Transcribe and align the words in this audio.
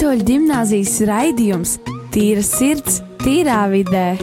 Katoļu 0.00 0.24
gimnāzijas 0.24 0.94
raidījums 1.04 1.74
Tīra 2.08 2.40
sirds, 2.40 3.02
tīrā 3.20 3.58
vidē. 3.68 4.14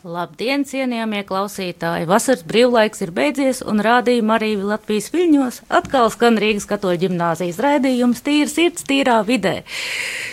Labdien, 0.00 0.64
cienījamie 0.64 1.20
klausītāji! 1.28 2.08
Vasaras 2.08 2.46
brīvlaiks 2.48 3.04
ir 3.04 3.12
beidzies, 3.12 3.60
un 3.60 3.84
rādījuma 3.84 4.38
arī 4.40 4.54
Latvijas 4.56 5.12
viļņos 5.12 5.60
atkal 5.68 6.08
skan 6.16 6.40
Rīgas 6.40 6.70
katoļu 6.72 7.04
ģimnāzijas 7.04 7.60
raidījums 7.60 8.24
Tīra 8.24 8.48
sirds, 8.56 8.88
tīrā 8.88 9.20
vidē. 9.28 9.58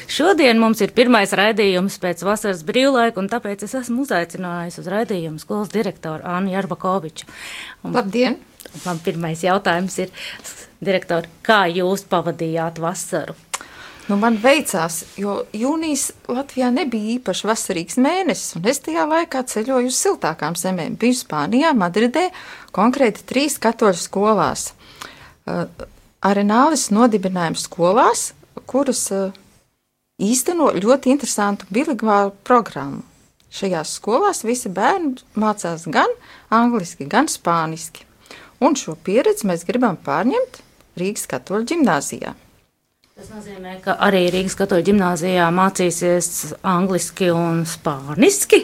Šodien 0.07 0.63
mums 0.63 0.79
ir 0.79 0.95
pirmais 0.95 1.35
raidījums 1.35 1.99
pēc 1.99 2.23
vasaras 2.23 2.63
brīvlaika, 2.63 3.19
un 3.19 3.27
tāpēc 3.35 3.67
es 3.67 3.75
esmu 3.83 4.07
uzaicinājusi 4.07 4.85
uz 4.85 4.93
raidījumu 4.95 5.43
skolas 5.43 5.75
direktoru 5.75 6.23
Annu 6.23 6.55
Jarbakoviču. 6.55 7.27
Un, 7.83 7.99
Labdien! 7.99 8.45
Man 8.85 9.01
pirmais 9.03 9.43
jautājums 9.45 9.97
ir, 10.03 10.13
direktori, 10.83 11.29
kā 11.45 11.65
jūs 11.71 12.05
pavadījāt 12.09 12.81
vasaru? 12.83 13.35
Nu, 14.07 14.15
man 14.15 14.37
veicās, 14.39 15.01
jo 15.19 15.41
jūnijas 15.51 16.13
Latvijā 16.31 16.69
nebija 16.71 17.17
īpaši 17.17 17.47
vasarīgs 17.49 17.97
mēnesis, 17.99 18.53
un 18.55 18.69
es 18.71 18.79
tajā 18.85 19.03
laikā 19.03 19.41
ceļoju 19.51 19.91
uz 19.91 19.97
siltākām 19.99 20.55
zemēm. 20.55 20.95
Biju 20.99 21.17
Spānijā, 21.19 21.73
Madridē, 21.75 22.29
konkrēti 22.75 23.25
trīs 23.27 23.57
katoļu 23.59 23.99
skolās. 23.99 24.69
Uh, 25.43 25.67
Arenālis 26.23 26.87
nodibinājums 26.95 27.67
skolās, 27.67 28.29
kuras 28.63 29.03
uh, 29.11 29.35
īsteno 30.23 30.71
ļoti 30.79 31.11
interesantu 31.11 31.67
bilingvālu 31.67 32.31
programmu. 32.47 33.03
Šajās 33.51 33.97
skolās 33.99 34.45
visi 34.47 34.71
bērni 34.71 35.17
mācās 35.35 35.83
gan 35.91 36.15
angliski, 36.47 37.11
gan 37.11 37.27
spāniski. 37.31 38.06
Un 38.63 38.77
šo 38.79 38.95
pieredzi 39.05 39.47
mēs 39.49 39.65
gribam 39.67 39.97
pārņemt 40.01 40.61
Rīgas 40.97 41.27
katoļu 41.29 41.67
ģimnāzijā. 41.73 42.33
Tas 43.17 43.29
nozīmē, 43.33 43.79
ka 43.85 43.95
arī 44.07 44.27
Rīgas 44.33 44.57
katoļu 44.57 44.87
ģimnāzijā 44.91 45.45
mācīsies 45.53 46.57
angliski 46.65 47.31
un 47.33 47.63
spāniski. 47.69 48.63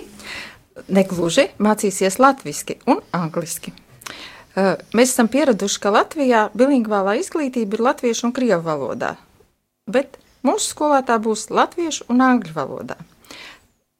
Negluži 0.93 1.51
mācīsies 1.61 2.19
latviešu 2.21 2.79
un 2.89 3.01
angliski. 3.13 3.73
Uh, 3.73 3.81
Mēs 4.93 5.15
esam 5.15 5.29
pieraduši, 5.33 5.79
ka 5.81 5.89
Latvijā 5.93 6.43
bilingvālā 6.53 7.15
izglītība 7.17 7.79
ir 7.79 7.85
latviešu 7.87 8.27
un 8.27 8.33
krievu 8.37 8.61
valodā, 8.67 9.15
bet 9.89 10.19
mūsu 10.45 10.75
skolā 10.75 10.99
tā 11.07 11.17
būs 11.17 11.47
latviešu 11.49 12.05
un 12.13 12.21
angļu 12.21 12.53
valodā. 12.53 12.99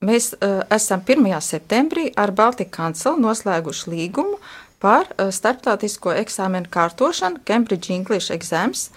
Mēs 0.05 0.33
uh, 0.35 0.61
esam 0.73 1.01
1. 1.01 1.25
septembrī 1.41 2.11
ar 2.19 2.35
Baltiku 2.37 2.75
kancelu 2.75 3.17
noslēguši 3.23 3.93
līgumu 3.95 4.37
par 4.83 5.09
uh, 5.15 5.31
starptautisko 5.31 6.13
eksāmenu 6.19 6.69
kārtošanu 6.73 7.41
Cambridge 7.47 7.93
English 7.95 8.33
Exams. 8.35 8.89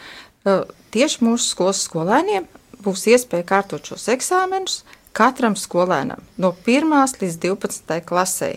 Uh, 0.42 0.67
tieši 0.95 1.25
mūsu 1.25 1.53
skolas 1.55 1.84
skolēniem 1.87 2.48
būs 2.83 3.06
iespēja 3.15 3.47
kārtot 3.47 3.89
šos 3.89 4.09
eksāmenus 4.12 4.83
katram 5.17 5.57
skolēnam 5.57 6.20
no 6.42 6.53
1. 6.67 6.91
līdz 7.23 7.39
12. 7.42 8.01
klasē. 8.07 8.57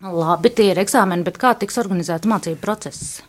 Labi, 0.00 0.48
tie 0.56 0.70
ir 0.72 0.78
eksāmeni, 0.80 1.26
bet 1.26 1.36
kā 1.40 1.52
tiks 1.60 1.76
organizēts 1.80 2.28
mācību 2.30 2.60
process? 2.62 3.20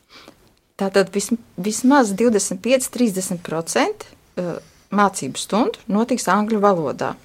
Tātad 0.80 1.12
vis, 1.14 1.28
vismaz 1.60 2.14
25-30% 2.18 4.06
uh, 4.06 4.56
mācību 4.96 5.38
stundu 5.40 5.80
notiks 5.92 6.30
angļu 6.32 6.62
valodā. 6.64 7.16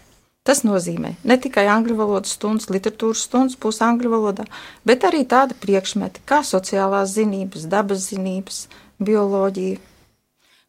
Tas 0.47 0.63
nozīmē 0.63 1.17
ne 1.27 1.37
tikai 1.43 1.67
angļu 1.73 1.97
valodas 1.99 2.37
stundas, 2.37 2.69
literatūras 2.71 3.25
stundas 3.27 3.59
būs 3.59 3.81
angļu 3.83 4.13
valodā, 4.13 4.47
bet 4.87 5.03
arī 5.09 5.25
tādi 5.27 5.57
priekšmeti 5.59 6.23
kā 6.29 6.45
sociālās 6.47 7.17
zinības, 7.17 7.67
dabas 7.73 8.07
zinības, 8.13 8.61
bioloģija. 9.03 9.81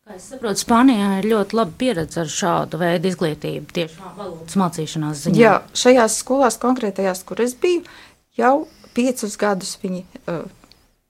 Kā 0.07 0.15
es 0.15 0.29
saprotu, 0.31 0.63
Spānijā 0.63 1.17
ir 1.19 1.27
ļoti 1.29 1.57
laba 1.59 1.75
pieredze 1.77 2.21
ar 2.23 2.31
šādu 2.31 2.79
veidu 2.81 3.11
izglītību, 3.11 3.73
tieši 3.75 4.01
valodas 4.17 4.57
mācīšanās 4.57 5.25
ziņā. 5.25 5.41
Jā, 5.41 5.53
šajās 5.77 6.21
skolās 6.23 6.57
konkrētajās, 6.61 7.25
kur 7.27 7.43
es 7.43 7.53
biju, 7.59 7.83
jau 8.39 8.55
piecus 8.97 9.35
gadus 9.37 9.75
viņi 9.83 10.05
uh, 10.07 10.47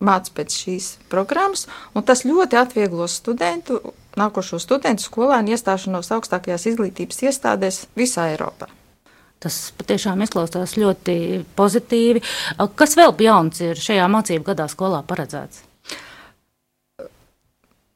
māca 0.04 0.34
pēc 0.42 0.58
šīs 0.64 0.90
programmas, 1.12 1.68
un 1.96 2.04
tas 2.10 2.26
ļoti 2.28 2.60
atvieglos 2.60 3.20
studentu, 3.22 3.80
nākošo 4.18 4.60
studentu 4.62 5.06
skolēnu 5.08 5.54
iestāšanos 5.56 6.12
augstākajās 6.18 6.68
izglītības 6.72 7.24
iestādēs 7.30 7.86
visā 7.98 8.32
Eiropā. 8.34 8.70
Tas 9.38 9.70
patiešām 9.78 10.24
izklausās 10.26 10.74
ļoti 10.82 11.44
pozitīvi. 11.58 12.24
Kas 12.78 12.98
vēl 12.98 13.14
jauns 13.22 13.62
ir 13.62 13.78
šajā 13.78 14.08
mācību 14.10 14.50
gadā 14.50 14.66
skolā 14.72 15.04
paredzēts? 15.06 15.62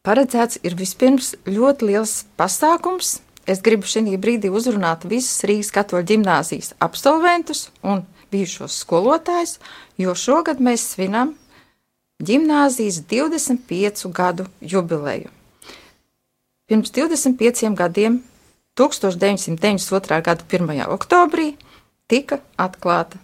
Paredzēts 0.05 0.61
ir 0.65 0.77
vispirms 0.77 1.35
ļoti 1.45 1.91
liels 1.91 2.13
pasākums. 2.37 3.19
Es 3.49 3.61
gribu 3.65 3.89
šī 3.89 4.17
brīdī 4.21 4.49
uzrunāt 4.53 5.05
visus 5.09 5.43
Rīgas 5.49 5.73
katoļu 5.73 6.07
ģimnāzijas 6.13 6.75
absolventus 6.81 7.69
un 7.81 8.05
bijušos 8.31 8.77
skolotājus, 8.85 9.57
jo 9.97 10.13
šogad 10.15 10.61
mēs 10.61 10.93
svinam 10.93 11.35
ģimnāzijas 12.21 13.01
25 13.09 14.09
gadu 14.13 14.45
jubileju. 14.61 15.40
Pirms 16.71 16.91
25 16.91 17.75
gadiem, 17.75 18.21
1992. 18.79 20.21
gada 20.23 20.43
1. 20.47 20.85
oktobrī, 20.87 21.57
tika 22.07 22.37
atklāta 22.55 23.19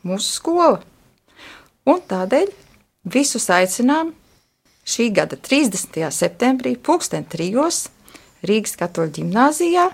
mūsu 0.00 0.30
skola. 0.38 0.78
Un 1.84 2.00
tādēļ 2.00 2.48
visus 3.04 3.50
aicinām 3.52 4.14
šī 4.88 5.10
gada 5.20 5.36
30. 5.36 6.00
septembrī, 6.08 6.78
pulksten 6.80 7.28
trijos, 7.28 7.90
Rīgas 8.40 8.78
katoļu 8.80 9.18
ģimnāzijā 9.20 9.84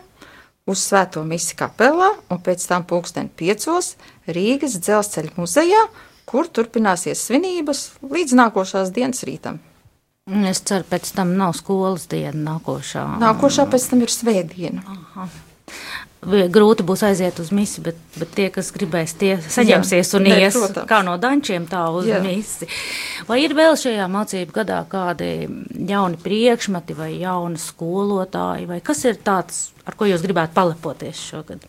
uz 0.70 0.86
Svēto 0.86 1.26
misiju 1.26 1.64
kapelā 1.66 2.14
un 2.30 2.44
pēc 2.46 2.62
tam 2.70 2.86
pulksten 2.86 3.26
piecos 3.26 3.96
Rīgas 4.30 4.78
dzelzceļa 4.78 5.34
muzejā, 5.34 5.82
kur 6.30 6.46
turpināsies 6.46 7.26
svinības 7.26 7.88
līdz 8.06 8.38
nākošās 8.44 8.94
dienas 8.94 9.26
rītam. 9.26 9.58
Es 10.24 10.62
ceru, 10.64 10.86
pēc 10.88 11.10
tam 11.12 11.34
nav 11.36 11.52
skolas 11.52 12.06
diena 12.08 12.54
nākošā. 12.54 13.02
Nākošā 13.20 13.66
pēc 13.68 13.90
tam 13.90 14.04
ir 14.06 14.12
svētdiena. 14.12 14.80
Aha. 14.88 15.26
Grūti 16.24 16.86
būs 16.88 17.02
aiziet 17.04 17.36
uz 17.42 17.50
misiju, 17.52 17.82
bet, 17.90 17.98
bet 18.16 18.30
tie, 18.32 18.46
kas 18.48 18.70
gribēs, 18.72 19.12
tie 19.20 19.34
saņemsies 19.36 20.14
Jā, 20.14 20.16
un 20.16 20.28
ies 20.30 20.56
protams. 20.56 20.88
kā 20.88 21.02
no 21.04 21.18
dančiem 21.20 21.66
tā 21.68 21.82
uz 21.92 22.08
Jā. 22.08 22.22
misiju. 22.24 22.70
Vai 23.28 23.42
ir 23.44 23.52
vēl 23.52 23.76
šajā 23.76 24.06
mācību 24.08 24.56
gadā 24.56 24.80
kādi 24.88 25.28
jauni 25.92 26.16
priekšmeti 26.24 26.96
vai 26.96 27.10
jauni 27.20 27.60
skolotāji, 27.60 28.64
vai 28.72 28.80
kas 28.80 29.04
ir 29.04 29.20
tāds, 29.20 29.66
ar 29.84 30.00
ko 30.00 30.08
jūs 30.08 30.24
gribētu 30.24 30.56
palepoties 30.56 31.20
šogad? 31.20 31.68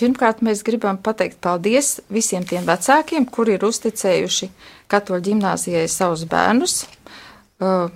Pirmkārt, 0.00 0.40
mēs 0.42 0.64
gribam 0.66 0.98
pateikt 0.98 1.40
paldies 1.44 1.98
visiem 2.10 2.46
tiem 2.48 2.64
vecākiem, 2.66 3.26
kuri 3.28 3.58
ir 3.58 3.66
uzticējuši 3.68 4.48
katoļu 4.90 5.26
ģimnāzijai 5.28 5.88
savus 5.90 6.24
bērnus. 6.28 6.84
Uh, 7.62 7.90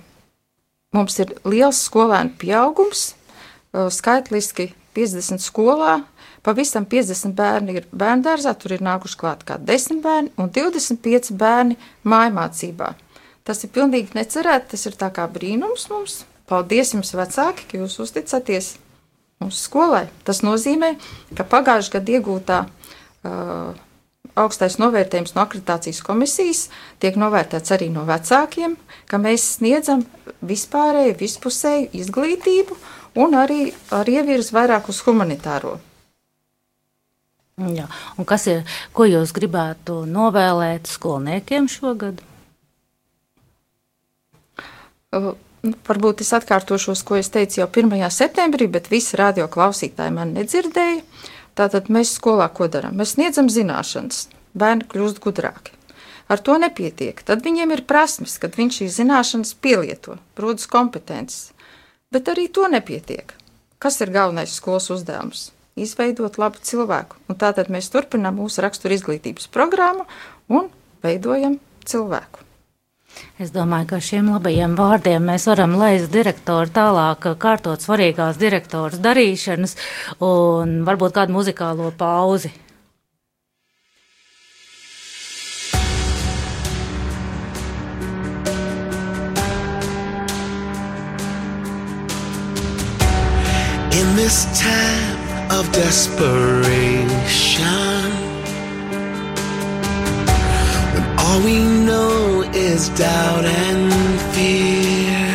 Mums 0.95 1.17
ir 1.19 1.33
liels 1.43 1.81
skolēnu 1.83 2.37
pieaugums, 2.39 3.11
uh, 3.75 3.89
skaitliski 3.91 4.71
50 4.95 5.43
skolā. 5.43 5.99
Pavisam 6.47 6.85
50 6.87 7.35
bērni 7.35 7.75
ir 7.75 7.89
bērngārzā, 7.91 8.53
tur 8.55 8.77
ir 8.77 8.83
nākuši 8.85 9.19
klāt 9.19 9.43
kā 9.47 9.57
10 9.59 9.99
bērni 10.05 10.31
un 10.39 10.47
25 10.55 11.33
bērni 11.35 11.75
mājmācībā. 12.07 12.93
Tas 13.43 13.63
ir 13.63 13.73
pilnīgi 13.75 14.15
necerēti, 14.15 14.71
tas 14.73 14.87
ir 14.87 14.95
tā 14.99 15.11
kā 15.11 15.27
brīnums 15.31 15.89
mums. 15.91 16.21
Paldies 16.47 16.93
jums, 16.95 17.11
vecāki, 17.19 17.67
ka 17.67 17.81
jūs 17.81 17.99
uzticaties 18.05 18.77
mūsu 19.43 19.59
skolai. 19.67 20.05
Tas 20.27 20.43
nozīmē, 20.45 20.95
ka 21.37 21.45
pagājušajā 21.47 21.99
gadā 21.99 22.17
iegūtā 22.17 22.59
uh, 22.67 23.77
augstais 24.37 24.77
novērtējums 24.81 25.33
no 25.35 25.43
akreditācijas 25.43 26.03
komisijas 26.05 26.67
tiek 27.01 27.17
novērtēts 27.19 27.73
arī 27.75 27.89
no 27.93 28.05
vecākiem, 28.07 28.77
ka 29.09 29.19
mēs 29.21 29.45
sniedzam 29.57 30.05
vispārēju, 30.45 31.17
vispusēju 31.21 31.91
izglītību 32.01 32.77
un 33.23 33.37
arī 33.37 33.71
ar 33.93 34.09
ievirzi 34.09 34.55
vairāk 34.55 34.89
uz 34.93 35.01
humanitāro. 35.07 35.77
Jā. 37.57 37.87
Un 38.21 38.25
kas 38.29 38.45
ir, 38.51 38.59
ko 38.93 39.07
jūs 39.09 39.33
gribētu 39.33 40.03
novēlēt 40.05 40.85
skolniekiem 40.91 41.65
šogad? 41.71 42.19
Uh, 45.07 45.33
Varbūt 45.65 46.21
es 46.21 46.29
atkārtošos, 46.37 47.01
ko 47.01 47.17
es 47.17 47.31
teicu 47.33 47.63
jau 47.63 47.67
1. 47.71 47.97
septembrī, 48.13 48.67
bet 48.69 48.91
visi 48.91 49.17
radio 49.17 49.47
klausītāji 49.49 50.13
man 50.13 50.35
nedzirdēja. 50.37 51.01
Tātad 51.57 51.89
mēs 51.89 52.13
skolā 52.19 52.45
ko 52.53 52.67
darām? 52.69 52.99
Mēs 52.99 53.15
sniedzam 53.15 53.49
zināšanas, 53.49 54.27
bērni 54.53 54.85
kļūst 54.91 55.19
gudrāki. 55.23 55.73
Ar 56.29 56.43
to 56.43 56.59
nepietiek. 56.61 57.23
Tad 57.25 57.41
viņiem 57.41 57.73
ir 57.73 57.85
prasmes, 57.89 58.37
kad 58.37 58.53
viņš 58.59 58.81
šīs 58.81 58.97
zināšanas 58.99 59.55
pielieto, 59.63 60.19
rodas 60.37 60.69
kompetences. 60.69 61.53
Bet 62.13 62.29
arī 62.29 62.45
to 62.53 62.67
nepietiek. 62.69 63.33
Kas 63.81 63.97
ir 64.03 64.13
galvenais 64.13 64.53
skolas 64.53 64.91
uzdevums? 64.93 65.51
Izveidot 65.77 66.37
labu 66.41 66.61
cilvēku. 66.61 67.17
Un 67.29 67.37
tātad 67.39 67.71
mēs 67.73 67.89
turpinām 67.93 68.37
mūsu 68.41 68.61
rakstura 68.65 68.97
izglītības 68.97 69.49
programmu 69.53 70.05
un 70.49 70.69
veidojam 71.05 71.57
cilvēku. 71.85 72.46
Es 73.37 73.51
domāju, 73.53 73.91
ka 73.91 73.97
šiem 74.01 74.31
labajiem 74.33 74.73
vārdiem 74.77 75.27
mēs 75.29 75.43
varam 75.45 75.75
laist 75.77 76.09
direktoru 76.09 76.71
tālāk, 76.73 77.27
kārtot 77.37 77.83
svarīgās 77.83 78.39
direktoras 78.41 78.97
darīšanas 79.03 79.77
un 80.25 80.79
varbūt 80.87 81.13
kādu 81.19 81.37
muzikālo 81.37 81.91
pauzi. 81.93 82.49
In 93.93 94.15
this 94.15 94.45
time 94.57 95.21
of 95.53 95.71
desperation, 95.71 96.96
all 101.27 101.41
we 101.41 101.59
know 101.59 102.41
is 102.53 102.89
doubt 102.89 103.43
and 103.43 103.91
fear, 104.33 105.25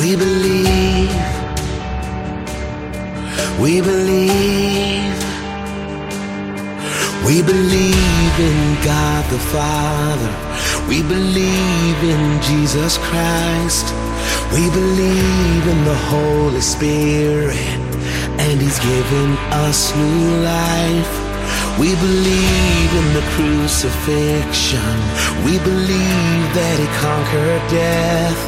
We 0.00 0.08
believe, 0.24 1.12
we 3.60 3.80
believe. 3.80 4.79
We 7.30 7.42
believe 7.42 8.36
in 8.40 8.74
God 8.82 9.24
the 9.30 9.38
Father. 9.38 10.32
We 10.88 11.00
believe 11.00 11.98
in 12.02 12.42
Jesus 12.42 12.98
Christ. 12.98 13.86
We 14.52 14.68
believe 14.70 15.64
in 15.74 15.84
the 15.84 16.00
Holy 16.10 16.60
Spirit. 16.60 17.78
And 18.42 18.60
He's 18.60 18.80
given 18.80 19.30
us 19.62 19.94
new 19.94 20.42
life. 20.42 21.14
We 21.78 21.94
believe 21.94 22.90
in 23.00 23.08
the 23.14 23.24
crucifixion. 23.38 24.96
We 25.46 25.54
believe 25.62 26.46
that 26.58 26.76
He 26.82 26.88
conquered 26.98 27.62
death. 27.70 28.40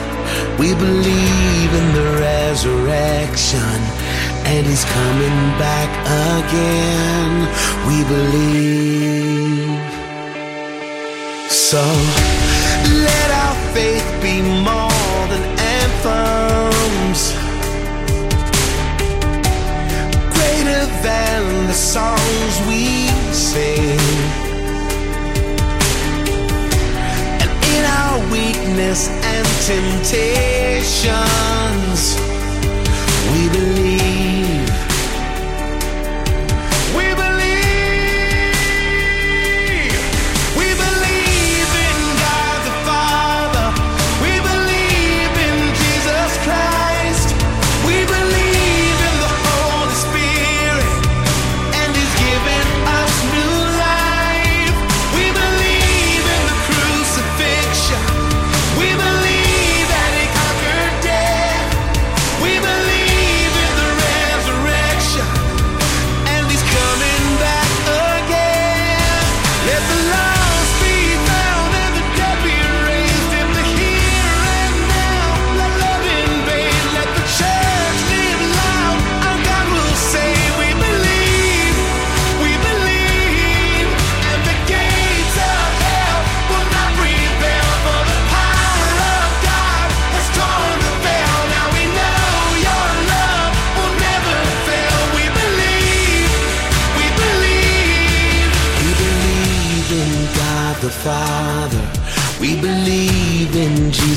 We 0.58 0.74
believe 0.74 1.70
in 1.80 1.88
the 1.94 2.18
resurrection 2.18 4.11
and 4.54 4.66
he's 4.66 4.84
coming 4.84 5.38
back 5.58 5.90
again. 6.36 7.32
We 7.88 7.98
believe. 8.14 9.80
So 11.48 11.82
let 13.08 13.28
our 13.44 13.56
faith 13.72 14.08
be 14.20 14.36
more 14.70 15.20
than 15.32 15.44
anthems, 15.78 17.20
greater 20.36 20.84
than 21.06 21.40
the 21.70 21.78
songs 21.94 22.52
we 22.68 22.84
sing. 23.32 23.98
And 27.42 27.50
in 27.74 27.84
our 28.00 28.16
weakness 28.30 29.00
and 29.08 29.46
temptations, 29.70 31.11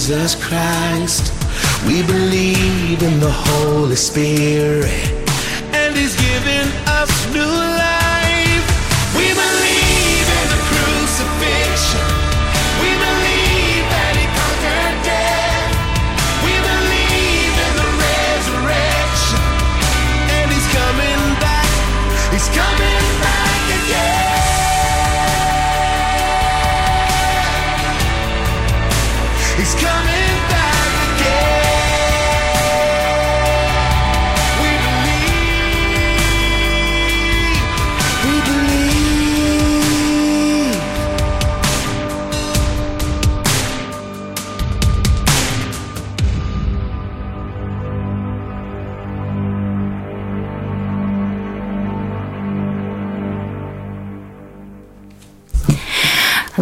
Jesus 0.06 0.36
Christ. 0.36 1.34
We 1.88 2.04
believe 2.04 3.02
in 3.02 3.20
the 3.20 3.32
Holy 3.32 3.96
Spirit. 3.96 4.92
And 5.74 5.96
He's 5.96 6.16
given 6.16 6.68
us 6.86 7.34
new 7.34 7.42
life. 7.42 7.95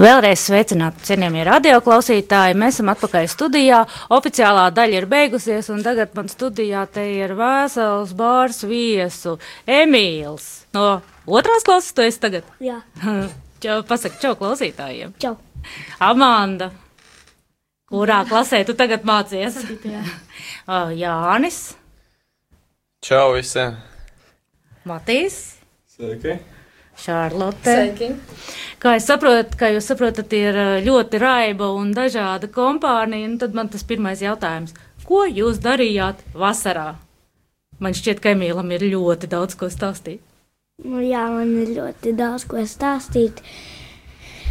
Vēlreiz 0.04 0.42
sveicināti, 0.50 1.06
cienījamie 1.08 1.46
radioklausītāji. 1.48 2.58
Mēs 2.60 2.76
esam 2.76 2.90
atpakaļ 2.92 3.28
studijā. 3.32 3.78
Oficiālā 4.12 4.66
daļa 4.76 4.98
ir 5.00 5.06
beigusies, 5.08 5.70
un 5.72 5.80
tagad 5.86 6.12
man 6.18 6.28
studijā 6.28 6.82
te 6.92 7.06
ir 7.22 7.32
vesels 7.40 8.12
bārs 8.20 8.60
viesu 8.68 9.38
Emīls. 9.70 10.66
No 10.76 10.98
otrās 11.24 11.64
klases 11.64 11.96
tu 11.96 12.04
esi 12.04 12.20
tagad? 12.20 12.50
Jā, 12.60 12.82
Čau, 13.64 13.78
pasaka, 13.88 14.20
čau 14.20 14.34
klausītājiem. 14.36 15.14
čau. 15.24 15.38
Amanda, 16.04 16.68
kurā 17.88 18.26
klasē 18.28 18.60
tu 18.68 18.76
tagad 18.76 19.08
mācies? 19.08 19.56
Ā, 20.68 20.82
Jānis, 21.06 21.62
Čau 23.04 23.38
visiem! 23.38 23.80
Matīs, 24.88 25.40
Sveiki! 25.96 26.36
Šarlote. 27.00 27.72
Sveiki! 27.72 28.12
Kā 28.84 28.98
es 29.00 29.06
saprotu, 29.08 29.56
kā 29.56 29.70
jūs 29.72 29.86
saprotat, 29.88 30.34
ir 30.36 30.58
ā, 30.60 30.64
ļoti 30.84 31.20
raiba 31.22 31.70
un 31.72 31.94
dažāda 31.96 32.50
kompānija, 32.52 33.30
un 33.30 33.38
tad 33.40 33.54
man 33.56 33.70
tas 33.72 33.86
pirmais 33.88 34.20
jautājums. 34.20 34.74
Ko 35.08 35.22
jūs 35.24 35.62
darījāt 35.64 36.20
vasarā? 36.36 36.98
Man 37.80 37.96
šķiet, 37.96 38.20
ka 38.20 38.34
Emīlam 38.36 38.74
ir 38.76 38.84
ļoti 38.92 39.30
daudz 39.32 39.56
ko 39.56 39.70
stāstīt. 39.72 40.20
Nu, 40.84 41.00
jā, 41.00 41.24
man 41.32 41.56
ir 41.62 41.72
ļoti 41.78 42.12
daudz 42.20 42.44
ko 42.52 42.60
stāstīt. 42.68 43.40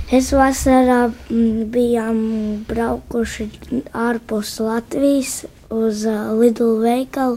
Es 0.09 0.33
vasarā 0.33 1.11
mm, 1.11 1.69
bijām 1.77 2.25
braukuši 2.73 3.51
ārpus 3.93 4.57
Latvijas 4.65 5.43
uz 5.69 6.07
uh, 6.09 6.33
Lidl 6.41 6.79
veikalu, 6.81 7.37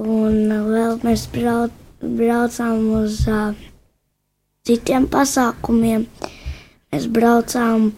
un 0.00 0.42
uh, 0.48 0.64
vēl 0.72 1.00
mēs 1.04 1.28
brauc, 1.36 1.76
braucām 2.00 2.88
uz 3.02 3.26
uh, 3.28 3.52
citiem 4.66 5.06
pasākumiem. 5.10 6.06
Mēs 6.92 7.08
braucām 7.12 7.90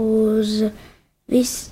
uz 0.00 0.56
visu. 1.30 1.70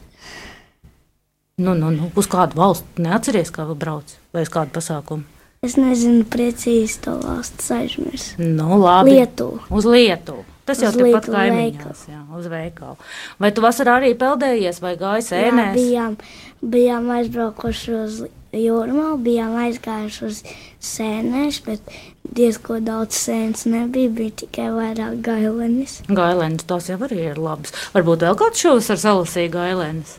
Nu, 1.58 1.72
nu, 1.74 1.90
nu, 1.90 2.12
uz 2.14 2.28
kādu 2.30 2.54
valstu 2.60 3.02
neatceries, 3.02 3.50
kā 3.50 3.64
brauc 3.74 4.12
vai 4.34 4.44
uz 4.46 4.52
kādu 4.52 4.70
pasākumu? 4.76 5.26
Es 5.66 5.74
nezinu 5.74 6.22
precīzi 6.30 7.00
to 7.02 7.16
valsts 7.18 7.72
aizmirst. 7.74 8.36
Nu, 8.38 8.76
labi. 8.78 9.16
Lietuva. 9.16 9.64
Uz 9.74 9.88
Lietuvu. 9.90 10.44
Tas 10.68 10.82
jau 10.84 10.92
Uz 10.92 10.98
tepat 11.00 11.26
Lietuvu 11.26 11.34
kaimiņos, 11.34 12.02
jā, 12.12 12.20
uz 12.38 12.46
veikalu. 12.52 12.94
Vai 13.42 13.50
tu 13.56 13.64
vasarā 13.64 13.96
arī 13.98 14.12
peldējies 14.20 14.78
vai 14.84 14.92
gāji 15.00 15.24
Jā, 15.24 15.28
sēnēs? 15.32 15.78
bijām, 15.80 16.14
bijām 16.62 17.08
aizbraukuši 17.16 17.94
uz 18.04 18.20
jūrmā, 18.56 19.10
bijām 19.24 19.56
aizgājuši 19.64 20.24
uz 20.28 20.42
sēnēs, 20.84 21.60
bet 21.66 21.92
diezko 22.38 22.78
daudz 22.84 23.18
sēnes 23.18 23.66
nebija, 23.68 24.10
bija 24.10 24.36
tikai 24.44 24.68
vairāk 24.74 25.20
gailenis. 25.26 25.98
Gailēnas 26.08 26.68
tās 26.68 26.88
jau 26.92 26.98
arī 27.08 27.20
ir 27.30 27.40
labas. 27.42 27.74
Varbūt 27.96 28.24
vēl 28.26 28.38
kāds 28.40 28.62
šovasar 28.64 29.00
salasīja 29.04 29.52
gailēnas. 29.56 30.18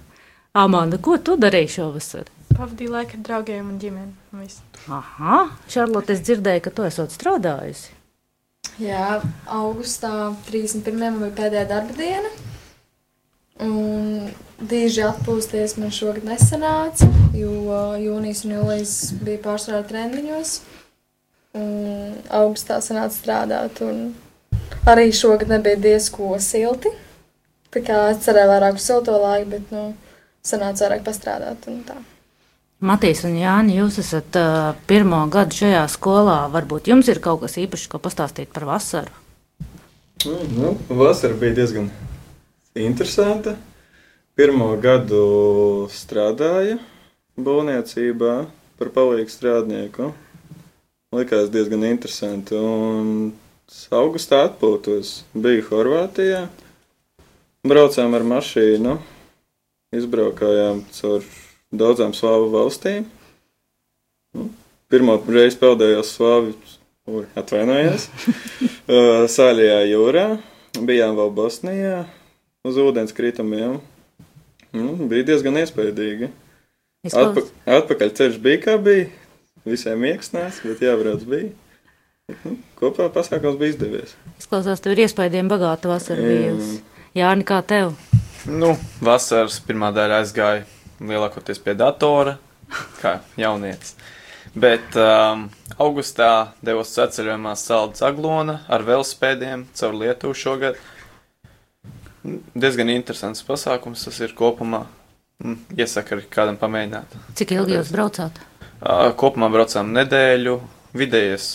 Amanda, 0.57 0.97
ko 0.97 1.17
tu 1.21 1.37
darīji 1.39 1.75
šovasar? 1.77 2.29
Pavadīju 2.55 2.91
laiku 2.91 3.15
ar 3.19 3.23
draugiem 3.27 3.69
un 3.69 3.77
ģimeni. 3.79 4.13
un 4.33 4.43
visu. 4.43 4.63
Aha, 4.91 5.43
Šarlote, 5.69 6.15
es 6.17 6.23
dzirdēju, 6.25 6.63
ka 6.65 6.73
tu 6.75 6.83
esot 6.87 7.13
strādājusi. 7.13 7.93
Jā, 8.79 9.19
augustā 9.47 10.33
31. 10.49 10.97
man 10.99 11.19
bija 11.23 11.35
pēdējā 11.37 11.67
darba 11.69 11.95
diena. 11.95 12.31
Un 13.59 14.29
diži 14.71 15.03
atpūsties 15.03 15.75
man 15.79 15.91
šogad 15.91 16.23
nesanāca, 16.27 17.07
jo 17.35 17.79
jūnijas 17.99 18.45
un 18.47 18.55
jūlijas 18.55 18.93
bija 19.19 19.41
pārsvarā 19.43 19.81
treniņos. 19.87 20.53
Un 21.59 22.15
augustā 22.39 22.77
sanāca 22.83 23.15
strādāt, 23.15 23.81
un 23.83 24.13
arī 24.87 25.09
šogad 25.15 25.51
nebija 25.51 25.79
diezko 25.81 26.37
silti. 26.43 26.91
Tā 27.73 27.83
kā 27.85 27.97
es 28.13 28.23
cerēju 28.25 28.49
vairāk 28.49 28.79
uz 28.79 28.85
silto 28.85 29.17
laiku, 29.19 29.49
bet, 29.57 29.73
nu, 29.73 29.91
sanāca 30.45 30.87
vairāk 30.87 31.03
pastrādāt 31.05 31.67
un 31.69 31.83
tā. 31.87 31.97
Matīs 32.79 33.25
un 33.27 33.33
Jāni, 33.35 33.75
jūs 33.81 33.99
esat 33.99 34.37
uh, 34.39 34.69
pirmo 34.87 35.19
gadu 35.27 35.57
šajā 35.57 35.81
skolā. 35.91 36.45
Varbūt 36.53 36.87
jums 36.87 37.09
ir 37.11 37.19
kaut 37.19 37.41
kas 37.43 37.57
īpašs, 37.59 37.89
ko 37.91 37.99
pastāstīt 37.99 38.53
par 38.55 38.63
vasaru. 38.69 39.11
Nu, 40.23 40.37
nu, 40.55 40.71
vasara 40.87 41.35
bija 41.39 41.57
diezgan 41.59 41.89
interesanta. 42.85 43.55
Pirmo 44.39 44.69
gadu 44.79 45.89
strādāja 45.91 46.77
būvniecībā 47.35 48.33
par 48.79 48.91
palīgu 48.95 49.31
strādnieku. 49.33 50.13
Likās 51.15 51.49
diezgan 51.51 51.83
interesanti. 51.89 52.55
Un 52.55 53.33
augustā 53.91 54.45
atpūtos. 54.47 55.23
Biju 55.33 55.65
Horvātijā. 55.71 56.45
Braucām 57.67 58.15
ar 58.15 58.23
mašīnu. 58.31 58.95
Izbraukājām 59.99 60.83
caur 60.95 61.25
daudzām 61.73 62.13
slāvu 62.15 62.51
valstīm. 62.53 63.09
Nu, 64.37 64.51
Pirmā 64.89 65.17
reize 65.29 65.57
peldējos 65.61 66.13
slāvi, 66.15 66.53
atvainojos, 67.37 68.07
uh, 68.15 69.27
Sāļajā 69.29 69.83
jūrā. 69.89 70.23
Bijām 70.79 71.17
vēl 71.17 71.33
Bosnijā 71.35 71.99
uz 72.69 72.77
ūdens 72.81 73.15
kritumiem. 73.15 73.79
Nu, 74.75 74.93
bija 75.09 75.31
diezgan 75.31 75.57
iespaidīgi. 75.61 76.29
Atpa 77.09 77.45
atpakaļ 77.79 78.13
ceļš 78.17 78.37
bija 78.43 78.61
kā 78.67 78.77
bija. 78.83 79.09
Visiem 79.67 79.99
mieksnēs, 80.01 80.61
bet 80.65 80.81
jābrauc 80.83 81.25
bija. 81.27 81.51
Nu, 82.45 82.55
kopā 82.79 83.09
pasākums 83.13 83.57
bija 83.59 83.73
izdevies. 83.73 84.13
Izklausās, 84.39 84.81
tev 84.83 84.93
ir 84.93 85.03
iespējams 85.07 85.51
bagāta 85.51 85.89
vasara 85.89 86.21
Jā. 86.21 86.29
bijusi. 86.29 86.81
Jāni, 87.17 87.45
kā 87.47 87.59
tev? 87.65 87.95
Nu, 88.45 88.75
vasaras 89.03 89.57
pirmā 89.65 89.89
daļa 89.95 90.21
aizgāja 90.21 90.63
lielākoties 91.01 91.59
pie 91.63 91.75
datora, 91.79 92.37
kā 93.01 93.17
jaunietis. 93.39 93.95
Bet 94.59 94.95
um, 94.97 95.47
augustā 95.77 96.53
devos 96.65 96.93
ceļojumā 96.95 97.53
Saldus 97.59 98.03
Aglona 98.05 98.59
ar 98.71 98.85
velospēdiem 98.87 99.67
caur 99.77 99.97
Lietuvu 99.99 100.37
šogad. 100.37 100.79
Diezgan 102.23 102.89
interesants 102.91 103.43
pasākums 103.47 104.03
tas 104.05 104.19
ir 104.19 104.33
kopumā. 104.35 104.85
Mm, 105.43 105.55
Iesaku 105.79 106.17
arī 106.17 106.25
kādam 106.29 106.57
pamēģināt. 106.59 107.13
Cik 107.39 107.53
ilgi 107.55 107.77
jūs 107.77 107.93
braucāt? 107.95 108.41
Uh, 108.81 109.11
kopumā 109.19 109.47
braucām 109.51 109.93
nedēļu, 109.95 110.57
vidējais 110.99 111.45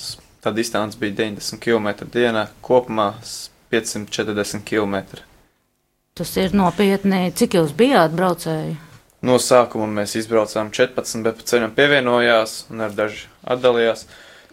tā 0.44 0.52
distance 0.56 0.96
bija 1.00 1.12
90 1.20 1.60
km 1.60 1.88
dienā, 2.12 2.46
kopumā 2.64 3.14
s- 3.22 3.50
540 3.74 4.62
km. 4.64 5.20
Tas 6.14 6.36
ir 6.38 6.52
nopietni. 6.54 7.32
Cik 7.34 7.56
jūs 7.58 7.72
bijāt 7.74 8.12
braucēji? 8.14 8.76
No 9.24 9.38
sākuma 9.40 9.88
mēs 9.88 10.14
izbraucām 10.20 10.70
14, 10.70 11.22
bet 11.24 11.40
pa 11.40 11.42
ceļam 11.48 11.72
pievienojās 11.74 12.66
un 12.70 12.84
ar 12.84 12.92
daži 12.94 13.24
atdalījās 13.50 14.04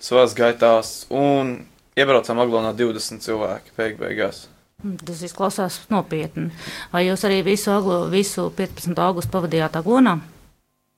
savās 0.02 0.34
gaitās 0.34 1.06
un 1.12 1.66
iebraucām 2.00 2.40
Aglonā 2.42 2.72
20 2.74 3.22
cilvēki 3.22 3.76
beig 3.78 4.00
beigās. 4.00 4.48
Mm, 4.84 4.98
Tas 5.06 5.22
izklausās 5.26 5.80
nopietni. 5.94 6.50
Vai 6.94 7.06
jūs 7.08 7.26
arī 7.28 7.42
visu, 7.46 7.72
aglo, 7.74 8.04
visu 8.12 8.48
15. 8.58 8.98
augustu 9.06 9.32
pavadījāt 9.36 9.78
Aglonā? 9.82 10.18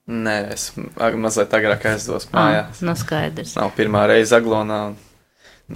Nē, 0.08 0.36
es 0.52 0.70
mazliet 1.16 1.54
agrāk 1.56 1.86
aizdos 1.94 2.28
mājās. 2.34 2.82
Nu, 2.84 2.96
skaidrs. 3.00 3.56
Nav 3.56 3.72
pirmā 3.78 4.04
reize 4.12 4.36
Aglonā 4.36 4.80
un 4.90 4.98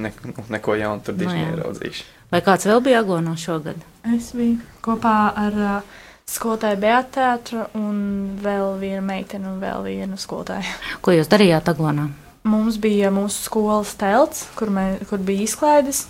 ne, 0.04 0.12
nu, 0.28 0.34
neko 0.52 0.76
jaunu 0.76 1.04
tur 1.04 1.16
Nu, 1.16 1.22
diži 1.24 1.38
jā. 1.40 1.52
ieraudzīšu. 1.54 2.04
Vai 2.32 2.42
kāds 2.44 2.68
vēl 2.68 2.82
bija 2.84 3.00
Aglonā 3.06 3.38
šogad? 3.40 3.80
Es 4.16 4.34
biju 4.36 4.58
kopā 4.84 5.14
ar 5.40 5.56
uh, 5.56 5.96
skolotāju 6.28 6.80
Beatrātu 6.84 7.62
un 7.80 8.02
vēl 8.44 8.74
vienu 8.82 9.06
meiteni 9.08 9.48
un 9.48 9.62
vēl 9.64 9.86
vienu 9.88 10.20
skolotāju. 10.20 10.76
Ko 11.02 11.16
jūs 11.16 11.32
darījāt 11.32 11.72
Aglonā? 11.72 12.10
Mums 12.48 12.78
bija 12.84 13.10
mūsu 13.12 13.48
skolas 13.48 13.96
telts, 14.00 14.46
kur, 14.60 14.70
mē, 14.72 14.90
kur 15.10 15.24
bija 15.24 15.44
izklaides. 15.48 16.06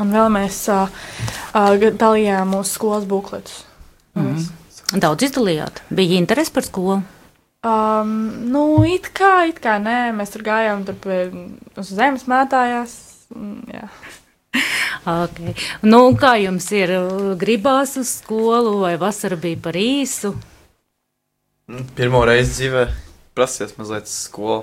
Un 0.00 0.12
vēl 0.14 0.30
mēs 0.32 0.60
uh, 0.72 0.92
uh, 1.56 1.74
dalījām 1.76 2.54
mūsu 2.56 2.78
skolas 2.78 3.08
bukletus. 3.08 3.64
Mhm. 4.16 4.46
Daudz 5.02 5.26
izdalījāt. 5.26 5.82
Bija 5.90 6.20
interesi 6.20 6.52
par 6.54 6.66
skolu. 6.66 7.00
Um, 7.66 8.10
nu, 8.52 8.84
it 8.86 9.08
kā, 9.16 9.48
it 9.50 9.58
kā 9.64 9.80
nē, 9.82 10.12
mēs 10.14 10.30
tur 10.30 10.44
gājām, 10.46 10.84
tur 10.86 11.80
uz 11.80 11.90
zemes 11.90 12.28
mētājās. 12.30 12.94
Jā. 13.72 13.88
Okay. 15.06 15.54
Nu, 15.86 16.00
kā 16.18 16.36
jums 16.40 16.68
ir? 16.74 16.92
Gribās 17.38 17.96
uz 18.00 18.12
skolu 18.22 18.78
vai 18.84 18.94
vasara 19.00 19.36
bija 19.40 19.58
par 19.66 19.76
īsu? 19.78 20.32
Nu, 21.66 21.82
Pirmo 21.98 22.22
reizi 22.26 22.54
dzīvē 22.60 22.86
prasies 23.36 23.74
mazliet 23.78 24.10
skolu 24.10 24.62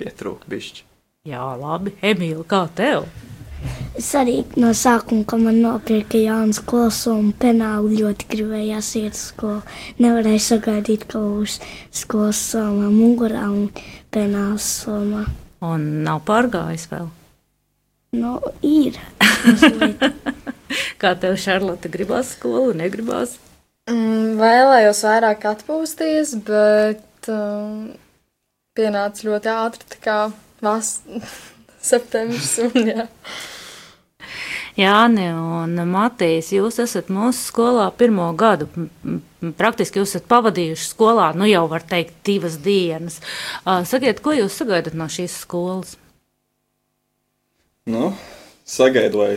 pietrūkt 0.00 0.48
bišķi. 0.50 0.86
Jā, 1.28 1.44
labi. 1.60 1.92
Emīl, 2.00 2.40
kā 2.48 2.64
tev? 2.76 3.04
Es 3.98 4.12
arī 4.14 4.36
no 4.60 4.70
sākuma, 4.76 5.24
kad 5.26 5.42
man 5.42 5.58
nopirka 5.64 6.18
jaunas 6.20 6.60
klases 6.62 7.08
un 7.10 7.32
penāli, 7.34 7.98
ļoti 7.98 8.28
gribējās 8.30 8.90
iet 9.00 9.16
uz 9.18 9.24
skolu. 9.32 9.62
Nevarēju 9.98 10.42
sagaidīt, 10.44 11.08
ka 11.10 11.18
būs 11.18 11.58
skolas 12.02 12.40
somā, 12.52 12.86
mugurā 12.94 13.48
un 13.50 13.66
penāls 14.14 14.68
somā. 14.84 15.24
Un 15.66 15.88
nav 16.06 16.22
pārgājis 16.28 16.86
vēl. 16.92 17.10
Nu, 18.16 18.38
ir. 18.66 18.96
Kā 21.02 21.14
tev, 21.18 21.36
Šarlote, 21.40 21.90
gribās 21.92 22.34
skolu, 22.36 22.72
negribās? 22.78 23.36
Mm, 23.90 24.38
vēlējos 24.38 25.02
vairāk 25.06 25.46
atpūsties, 25.50 26.36
bet 26.46 27.30
um, 27.30 27.88
pienāca 28.78 29.26
ļoti 29.26 29.50
ātri, 29.52 29.88
tā 29.94 30.02
kā 30.04 30.18
vas 30.62 31.00
septembris. 31.90 32.54
Un, 32.68 32.92
jā. 32.94 33.06
Jāni 34.78 35.26
un 35.34 35.74
Matīs, 35.90 36.52
jūs 36.54 36.78
esat 36.82 37.08
mūsu 37.10 37.40
skolā 37.50 37.88
pirmo 37.96 38.28
gadu. 38.38 38.68
Praktiski 39.58 39.98
jūs 39.98 40.14
esat 40.14 40.28
pavadījuši 40.30 40.86
skolā, 40.92 41.30
nu 41.34 41.48
jau 41.48 41.64
var 41.70 41.82
teikt, 41.86 42.20
divas 42.26 42.58
dienas. 42.62 43.18
Sakiet, 43.64 44.22
ko 44.22 44.36
jūs 44.36 44.58
sagaidat 44.60 44.94
no 44.94 45.08
šīs 45.10 45.40
skolas? 45.42 45.96
Nu, 47.90 48.12
sagaidu, 48.68 49.24
lai 49.24 49.34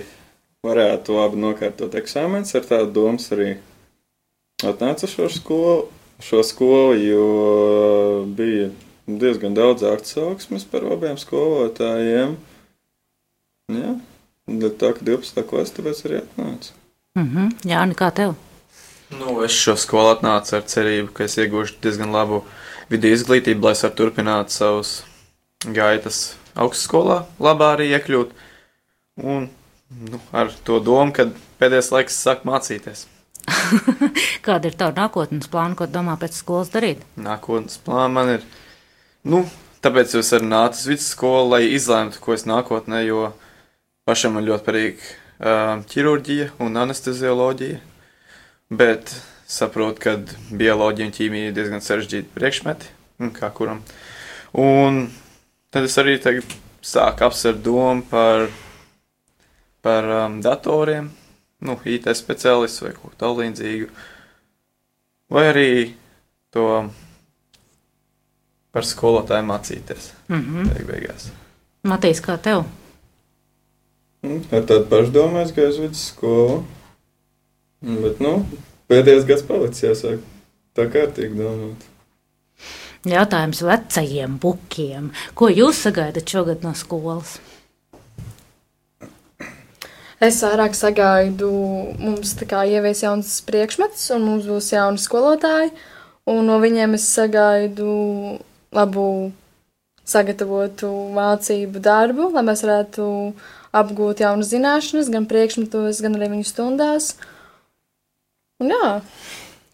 varētu 0.64 1.18
labi 1.18 1.40
nokārtot 1.42 1.96
eksāmenus. 1.98 2.54
Ar 2.56 2.68
tādu 2.70 2.92
domu 2.96 3.24
arī 3.34 3.56
atnācu 4.64 5.10
šo 5.10 5.28
skolu, 5.34 5.78
šo 6.24 6.44
skolu, 6.46 6.94
jo 7.02 7.28
bija 8.38 8.70
diezgan 9.08 9.56
daudz 9.58 9.84
atsauksmes 9.88 10.64
par 10.70 10.86
abiem 10.94 11.18
skolotājiem. 11.20 12.38
Jā, 13.74 13.96
bet 14.48 14.80
tā 14.82 14.94
kā 14.98 15.06
12. 15.06 15.46
klase, 15.50 15.76
tāpēc 15.78 16.04
arī 16.08 16.20
atnāca. 16.24 16.74
Mhm. 17.20 17.56
Jāni, 17.70 17.96
kā 17.96 18.10
tev? 18.14 18.36
Nu, 19.14 19.44
es 19.46 19.54
šo 19.54 19.76
skolu 19.78 20.16
atnācu 20.16 20.56
ar 20.58 20.64
cerību, 20.66 21.12
ka 21.14 21.28
es 21.28 21.38
iegūšu 21.38 21.78
diezgan 21.84 22.14
labu 22.14 22.42
vidu 22.90 23.12
izglītību, 23.14 23.68
lai 23.68 23.76
es 23.76 23.84
varu 23.86 23.98
turpināt 24.00 24.54
savus 24.54 25.04
gaitas 25.64 26.36
augstskolā, 26.58 27.24
labā 27.40 27.74
arī 27.76 27.92
iekļūt. 27.94 28.34
Un 29.22 29.50
nu, 30.10 30.20
ar 30.34 30.50
to 30.66 30.80
domu, 30.84 31.14
ka 31.14 31.28
pēdējais 31.62 31.92
laiks 31.94 32.18
sāk 32.26 32.48
mācīties. 32.50 33.06
Kāda 34.46 34.70
ir 34.70 34.78
tava 34.80 34.96
nākotnes 34.98 35.50
plāna, 35.52 35.78
ko 35.78 35.88
domā 35.90 36.16
pēc 36.20 36.40
skolas 36.40 36.72
darīt? 36.74 37.04
Nākotnes 37.20 37.78
plāna 37.84 38.10
man 38.16 38.34
ir, 38.38 38.46
nu, 39.28 39.44
tāpēc 39.86 40.16
es 40.20 40.34
arī 40.36 40.50
nācu 40.50 40.80
uz 40.80 40.90
vidusskolu, 40.90 41.50
lai 41.56 41.64
izlēmtu, 41.76 42.22
ko 42.24 42.36
es 42.38 42.48
nākotnē, 42.50 43.04
jo 43.06 43.28
pašam 44.08 44.38
man 44.38 44.48
ļoti 44.48 44.66
patīk 44.68 45.04
uh, 45.04 45.84
ķirurģija 45.92 46.50
un 46.64 46.80
anestezioloģija. 46.84 47.80
Bet 48.74 49.14
saprotu, 49.50 50.02
ka 50.02 50.16
bioloģija 50.58 51.08
un 51.08 51.14
ķīmija 51.14 51.50
ir 51.50 51.58
diezgan 51.58 51.84
sarežģīti 51.84 52.34
priekšmeti, 52.34 52.90
un 53.22 53.34
kā 53.36 53.52
kuram. 53.54 53.84
Un 54.58 55.06
tad 55.74 55.88
es 55.88 55.98
arī 56.02 56.18
sāku 56.84 57.28
apsvērt 57.28 57.62
domu 57.66 58.06
par, 58.10 58.48
par 59.86 60.10
um, 60.24 60.40
datoriem, 60.44 61.12
nu, 61.64 61.78
IT 61.86 62.10
speciālistu 62.18 62.88
vai 62.88 62.94
kaut 62.98 63.14
ko 63.14 63.20
tādu 63.20 63.44
līdzīgu. 63.44 63.90
Vai 65.34 65.48
arī 65.52 65.72
to 66.54 66.68
par 68.74 68.86
skolotāju 68.90 69.46
mācīties. 69.46 70.12
Mm 70.28 70.42
-hmm. 70.42 70.74
Beig 70.74 70.88
beigās. 70.88 71.30
Matīs, 71.84 72.22
kā 72.22 72.38
tev? 72.38 72.66
Ar 74.24 74.64
tādu 74.64 74.86
pašu 74.88 75.12
domāju, 75.12 75.52
ka 75.56 75.66
es 75.68 75.80
vidusskolu. 75.82 76.62
Bet, 77.84 78.22
nu, 78.24 78.38
pēdējais 78.88 79.26
gads 79.28 79.44
palicis, 79.48 79.84
jāsāk 79.84 80.22
tā 80.78 80.86
kārtīgi 80.92 81.36
domāt. 81.36 81.90
Jautājums 83.04 83.60
vecajiem 83.68 84.38
bukiem. 84.40 85.10
Ko 85.36 85.50
jūs 85.52 85.82
sagaidat 85.84 86.30
šogad 86.32 86.64
no 86.64 86.72
skolas? 86.80 87.36
Es 90.24 90.38
vairāk 90.40 90.72
sagaidu, 90.78 91.50
mums 92.00 92.32
tā 92.40 92.48
kā 92.48 92.62
ievies 92.64 93.02
jauns 93.04 93.42
priekšmets, 93.44 94.06
un 94.16 94.24
mums 94.24 94.48
būs 94.48 94.72
jauni 94.72 95.02
skolotāji. 95.04 95.74
Un 96.32 96.48
no 96.48 96.62
viņiem 96.64 96.96
es 96.96 97.10
sagaidu 97.12 97.90
labu 98.72 99.34
sagatavotu 100.08 100.94
mācību 101.18 101.82
darbu, 101.84 102.30
lai 102.32 102.46
mēs 102.48 102.64
varētu 102.64 103.08
apgūt 103.74 104.22
jaunas 104.24 104.52
zināšanas, 104.54 105.12
gan 105.14 105.26
priekšmetos, 105.30 106.02
gan 106.06 106.18
arī 106.20 106.30
viņu 106.36 106.50
stundās. 106.50 107.14
Un 108.62 108.72
jā, 108.74 108.90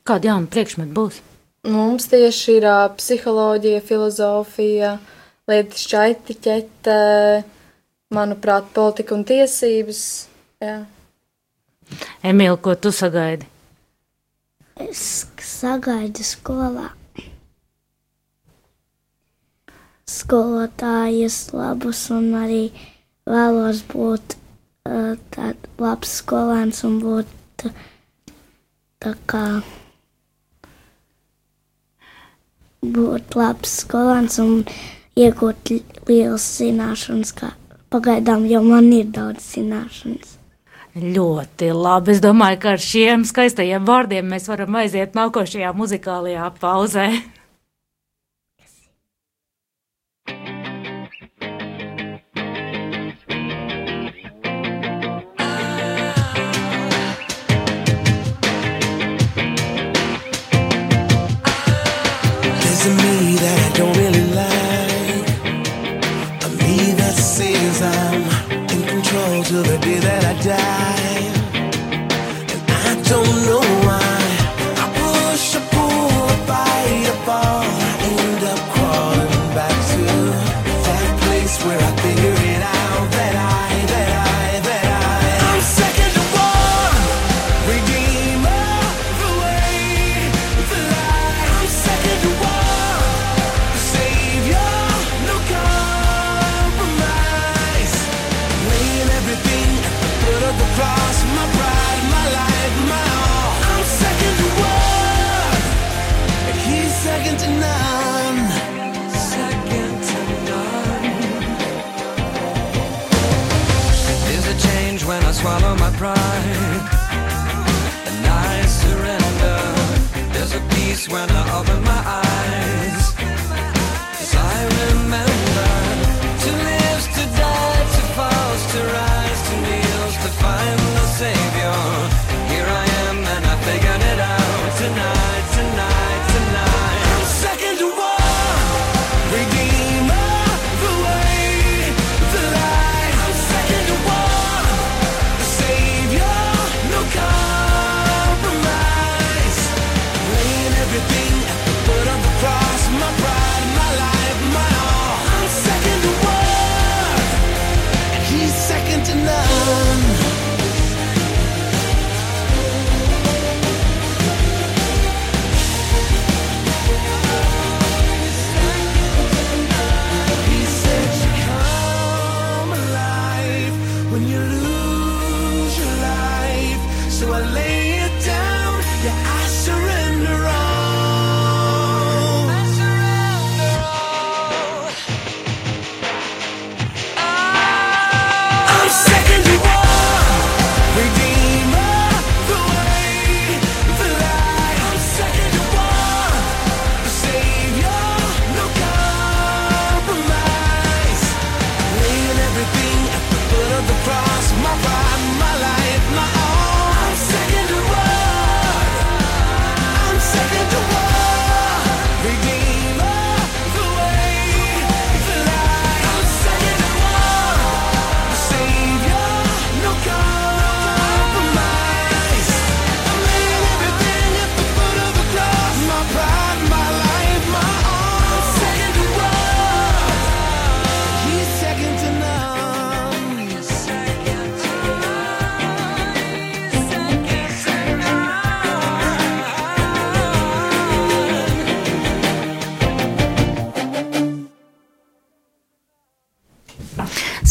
Kāda 0.08 0.32
jauna 0.32 0.50
priekšmeta 0.50 0.96
būs? 0.96 1.20
mums 1.70 2.08
tieši 2.10 2.56
ir 2.58 2.66
ā, 2.66 2.78
psiholoģija, 2.96 3.82
filozofija, 3.86 4.94
lietišķa 5.52 6.04
etiķete, 6.14 6.96
manuprāt, 8.16 8.70
politika 8.74 9.16
un 9.18 9.26
tiesības. 9.28 10.02
Jā. 10.64 10.78
Emīl, 12.24 12.56
ko 12.64 12.76
tu 12.80 12.94
sagaidi? 12.96 13.48
Es 14.80 15.28
sagaidu 15.44 16.24
skolā. 16.24 16.88
Skolotājus 20.10 21.52
labus 21.54 22.08
un 22.16 22.32
arī 22.40 22.64
vēlos 23.30 23.84
būt 23.92 24.36
uh, 24.36 25.14
tāds 25.36 25.82
labs 25.82 26.18
skolēns 26.22 26.84
un 26.88 26.98
būt 27.04 27.68
uh, 27.70 27.86
tā 29.04 29.14
kā 29.30 29.44
būt 32.84 33.36
labs 33.40 33.80
skolēns 33.84 34.40
un 34.44 34.64
iegūt 35.20 35.72
li- 35.74 35.84
lielas 36.08 36.46
zināšanas, 36.60 37.34
kā 37.36 37.54
pagaidām 37.92 38.46
jau 38.50 38.62
man 38.66 38.92
ir 38.96 39.10
daudz 39.16 39.54
zināšanas. 39.56 40.36
Ļoti 41.00 41.70
labi. 41.76 42.16
Es 42.16 42.22
domāju, 42.24 42.60
ka 42.64 42.72
ar 42.76 42.82
šiem 42.82 43.24
skaistajiem 43.28 43.86
vārdiem 43.86 44.26
mēs 44.32 44.48
varam 44.50 44.80
aiziet 44.82 45.14
nākošajā 45.16 45.70
muzikālajā 45.78 46.48
pauzē. 46.60 47.06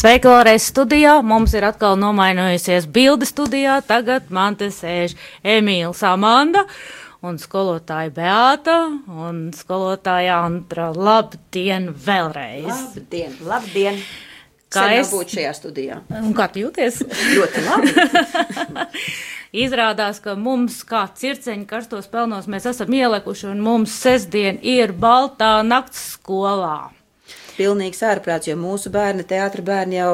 Sveika, 0.09 0.31
Lorēs 0.33 0.65
studijā. 0.71 1.19
Mums 1.21 1.53
ir 1.53 1.67
atkal 1.69 1.99
nomainījusies 2.01 2.87
bilde 2.89 3.27
studijā. 3.29 3.75
Tagad 3.85 4.31
man 4.33 4.55
te 4.57 4.71
sēž 4.73 5.13
Emīls 5.45 6.01
Amanda 6.09 6.63
un 7.21 7.37
skolotāja 7.37 8.09
Beāta 8.17 8.79
un 9.05 9.43
skolotāja 9.53 10.39
Antra. 10.47 10.89
Labdien 10.97 11.91
vēlreiz! 11.93 12.73
Labdien, 12.73 13.37
labdien! 13.45 14.01
Kā 14.73 14.89
Sen 14.89 14.97
es- 15.03 15.13
būt 15.13 15.37
šajā 15.37 15.53
studijā? 15.61 16.01
Un 16.25 16.33
kā 16.33 16.49
tu 16.55 16.65
jūties? 16.65 17.05
Ļoti 17.37 17.69
labi. 17.69 18.89
Izrādās, 19.69 20.25
ka 20.25 20.41
mums, 20.41 20.87
kā 20.89 21.05
circeņi 21.21 21.69
karstos 21.69 22.09
pelnos, 22.09 22.49
mēs 22.49 22.73
esam 22.73 22.97
ielikuši, 22.97 23.51
un 23.53 23.61
mums 23.61 24.01
sestdien 24.09 24.57
ir 24.65 24.97
baltā 24.97 25.59
nakts 25.61 26.15
skolā. 26.15 26.95
Pilnīgs 27.59 28.01
ārprāts, 28.07 28.49
jo 28.51 28.57
mūsu 28.61 28.93
bērni, 28.95 29.27
teātra 29.29 29.65
bērni 29.67 29.99
jau 30.01 30.13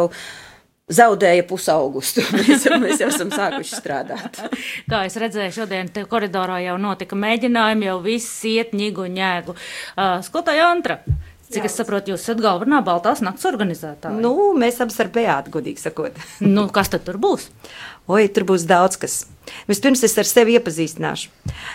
zaudēja 0.94 1.44
pusaugustu. 1.48 2.24
Mēs, 2.37 2.66
jau- 2.68 2.78
mēs 2.83 3.00
jau 3.00 3.09
esam 3.12 3.30
sākuši 3.33 3.78
strādāt. 3.78 4.40
Kā 4.90 5.04
es 5.09 5.16
redzēju, 5.20 5.54
šodien 5.62 5.88
te 5.92 6.04
koridorā 6.09 6.59
jau 6.64 6.74
notika 6.80 7.16
mēģinājumi, 7.16 7.88
jau 7.88 8.00
viss 8.04 8.42
iet 8.50 8.74
ņigu 8.76 9.07
un 9.07 9.16
ņēgu. 9.20 9.54
Uh, 9.96 10.18
Skolotāja 10.26 10.66
Antra, 10.68 10.98
cik 11.54 11.68
es 11.70 11.76
saprotu, 11.78 12.12
jūs 12.12 12.24
esat 12.26 12.40
galvenā 12.44 12.83
Baltās 12.85 13.22
nakts 13.24 13.46
organizētāja. 13.48 14.16
Nu, 14.20 14.35
mēs 14.61 14.80
abas 14.85 15.00
ar 15.04 15.09
Beātu, 15.14 15.52
godīgi 15.57 15.80
sakot. 15.87 16.20
Nu, 16.44 16.66
kas 16.74 16.92
tad 16.92 17.04
tur 17.09 17.16
būs? 17.22 17.48
Oi, 18.05 18.27
tur 18.29 18.45
būs 18.45 18.67
daudz 18.69 18.99
kas. 19.01 19.23
Vispirms 19.69 20.03
es 20.05 20.17
ar 20.21 20.29
sevi 20.29 20.59
iepazīstināšu. 20.59 21.31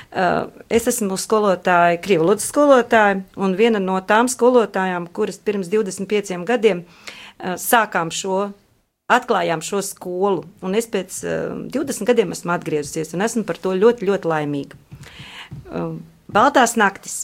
Uh, 0.10 0.50
Es 0.70 0.86
esmu 0.90 1.18
skolotāja, 1.18 1.98
krievu 2.04 2.28
valodas 2.28 2.46
skolotāja, 2.50 3.24
un 3.38 3.56
viena 3.58 3.82
no 3.82 3.98
tām 4.06 4.30
skolotājām, 4.30 5.08
kuras 5.14 5.42
pirms 5.42 5.72
25 5.74 6.46
gadiem 6.46 6.84
uh, 6.86 7.56
sākām 7.58 8.14
šo, 8.14 8.52
atklājām 9.10 9.66
šo 9.66 9.82
skolu. 9.86 10.46
Un 10.62 10.78
es 10.78 10.90
pēc 10.90 11.18
uh, 11.26 11.66
20 11.74 12.06
gadiem 12.10 12.38
esmu 12.38 12.54
atgriezusies, 12.54 13.16
un 13.18 13.26
esmu 13.26 13.46
par 13.50 13.58
to 13.58 13.74
ļoti, 13.74 14.06
ļoti 14.12 14.34
laimīga. 14.34 14.78
Uh, 15.66 15.98
Baltās 16.30 16.76
naktis. 16.78 17.24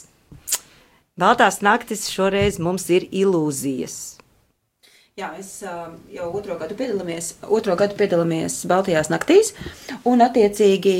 Baltās 1.14 1.62
naktis 1.62 2.08
šoreiz 2.10 2.58
mums 2.58 2.90
ir 2.90 3.06
ilūzijas. 3.14 4.15
Jā, 5.16 5.30
es 5.40 5.62
uh, 5.64 5.94
jau 6.12 6.26
otro 6.36 6.58
gadu 6.60 6.74
piedalāmies, 6.76 7.30
otro 7.48 7.72
gadu 7.80 7.94
piedalāmies 7.96 8.58
Baltijās 8.68 9.08
naktīs, 9.08 9.54
un 10.04 10.20
attiecīgi 10.20 10.92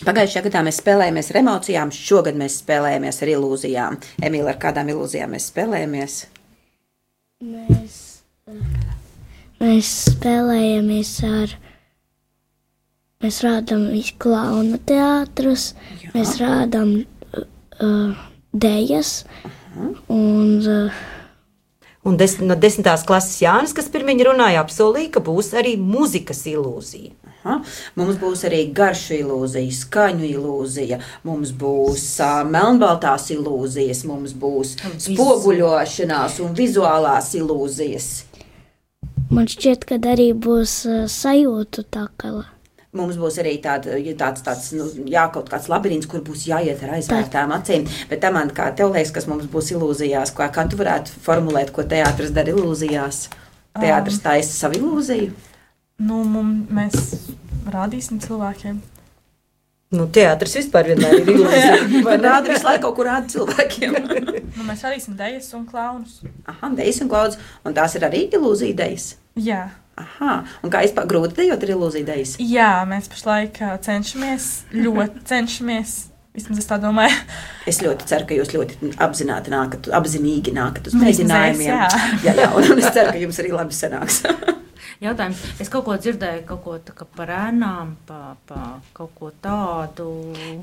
pagājušajā 0.00 0.42
gadā 0.48 0.64
mēs 0.66 0.80
spēlējāmies 0.82 1.30
ar 1.30 1.38
emocijām, 1.38 1.92
šogad 1.94 2.40
mēs 2.40 2.56
spēlējamies 2.64 3.22
ar 3.22 3.32
ilūzijām. 3.36 4.00
Emīlija, 4.26 4.56
ar 4.56 4.60
kādām 4.66 4.90
ilūzijām 4.90 5.36
mēs 5.36 5.46
spēlējamies? 5.52 6.18
Mēs, 7.46 8.02
mēs 9.62 9.94
spēlējamies 10.10 11.16
ar. 11.30 11.56
Mēs 13.22 13.42
rādām 13.46 13.86
klauna 14.18 14.82
teātrus, 14.82 15.76
Jā. 16.02 16.10
mēs 16.18 16.40
rādām 16.42 16.96
uh, 17.38 18.26
dēļas. 18.66 19.20
Un, 20.10 20.58
uh, 20.66 21.04
Un 22.06 22.16
des, 22.20 22.36
no 22.38 22.54
desmitās 22.54 23.02
klases 23.06 23.40
Jānis, 23.42 23.74
kas 23.74 23.88
pirmie 23.90 24.14
runāja, 24.26 24.62
apsolīja, 24.62 25.16
ka 25.16 25.22
būs 25.26 25.50
arī 25.58 25.74
mūzikas 25.80 26.44
ilūzija. 26.52 27.14
Aha. 27.46 27.60
Mums 27.98 28.16
būs 28.18 28.42
arī 28.48 28.64
garšu 28.74 29.20
ilūzija, 29.20 29.74
skaņu 29.74 30.26
ilūzija, 30.26 30.98
mums 31.26 31.52
būs 31.54 32.06
uh, 32.22 32.40
melnbaltās 32.46 33.28
ilūzijas, 33.34 34.02
mums 34.08 34.34
būs 34.34 34.74
spoguļošanās 35.06 36.40
un 36.42 36.56
vizuālās 36.58 37.34
ilūzijas. 37.38 38.10
man 39.30 39.46
šķiet, 39.50 39.86
ka 39.86 40.00
arī 40.14 40.32
būs 40.34 40.80
uh, 40.90 41.06
sajūtu 41.10 41.86
tā 41.90 42.08
kā. 42.18 42.34
Mums 42.96 43.18
būs 43.20 43.36
arī 43.42 43.56
tāda, 43.62 43.98
tāds, 44.18 44.44
tāds 44.46 44.70
nu, 44.76 44.86
jā, 45.10 45.26
kaut 45.34 45.50
kāds 45.52 45.68
labirints, 45.72 46.08
kur 46.10 46.22
būs 46.24 46.46
jāiet 46.48 46.80
ar 46.86 46.96
aizvērtām 46.96 47.52
acīm. 47.56 47.84
Bet 48.10 48.22
tam, 48.24 48.38
man, 48.38 48.52
kā 48.56 48.70
tev 48.76 48.94
liekas, 48.94 49.12
kas 49.14 49.28
mums 49.30 49.48
būs 49.52 49.72
ilūzijās, 49.74 50.32
kā, 50.36 50.48
kā 50.54 50.64
tu 50.70 50.80
varētu 50.80 51.20
formulēt, 51.26 51.74
ko 51.76 51.84
teātris 51.84 52.32
dara 52.36 52.54
ilūzijās? 52.54 53.26
Teātris 53.76 54.22
taisa 54.24 54.54
savu 54.56 54.80
ilūziju. 54.80 55.32
Nu, 56.06 56.22
mum, 56.28 56.52
mēs 56.72 57.28
rādīsim 57.72 58.20
cilvēkiem. 58.24 58.80
Nu, 59.94 60.08
teātris 60.10 60.56
vispār 60.58 60.90
vienmēr 60.90 61.20
ir 61.20 61.28
ilūzija. 61.30 61.76
Vai 62.06 62.16
rāda 62.18 62.50
visu 62.50 62.66
laiku 62.66 62.88
kaut 62.88 62.96
kur 62.98 63.10
rāda 63.12 63.32
cilvēkiem? 63.36 63.96
Nu, 64.56 64.64
mēs 64.64 64.80
rādīsim 64.86 65.12
dēļas 65.18 65.50
un 65.58 65.66
klaunus. 65.68 66.22
Aha, 66.48 66.70
dejas 66.78 67.02
un 67.04 67.10
klauds. 67.12 67.36
Un 67.68 67.74
tās 67.76 67.92
ir 67.98 68.06
arī 68.08 68.22
ilūzija 68.32 68.76
dejas. 68.78 69.10
Jā. 69.36 69.66
Aha, 69.96 70.32
un 70.60 70.72
kā 70.72 70.82
vispār 70.84 71.06
grūti 71.08 71.38
dejot 71.38 71.62
ar 71.64 71.72
ilūziju 71.72 72.06
dejas? 72.08 72.34
Jā, 72.42 72.72
mēs 72.88 73.08
pašlaik 73.12 73.62
cenšamies, 73.86 74.50
ļoti 74.76 75.24
cenšamies. 75.30 75.96
Vismaz 76.36 76.58
es 76.60 76.68
tā 76.68 76.76
domāju. 76.76 77.16
Es 77.64 77.78
ļoti 77.80 78.04
ceru, 78.10 78.26
ka 78.28 78.36
jūs 78.36 78.50
ļoti 78.52 78.90
apzināti 79.00 79.52
nākat, 79.54 79.88
apzinīgi 79.96 80.52
nākat 80.52 80.90
uz 80.90 80.98
mēģinājumiem. 81.00 81.70
jā. 81.70 81.86
jā, 82.26 82.36
jā, 82.42 82.50
un, 82.52 82.68
un 82.74 82.82
es 82.82 82.92
ceru, 82.92 83.14
ka 83.14 83.22
jums 83.22 83.40
arī 83.40 83.54
labi 83.56 83.78
sanāks. 83.78 84.20
Jautājums. 85.02 85.42
Es 85.62 85.70
kaut 85.72 85.86
ko 85.86 85.96
dzirdēju, 86.00 86.44
kaut 86.48 86.62
ko 86.64 87.06
par 87.16 87.32
ēnām, 87.32 87.94
pa, 88.08 88.36
pa 88.48 88.62
kaut 88.96 89.12
ko 89.18 89.32
tādu. 89.42 90.08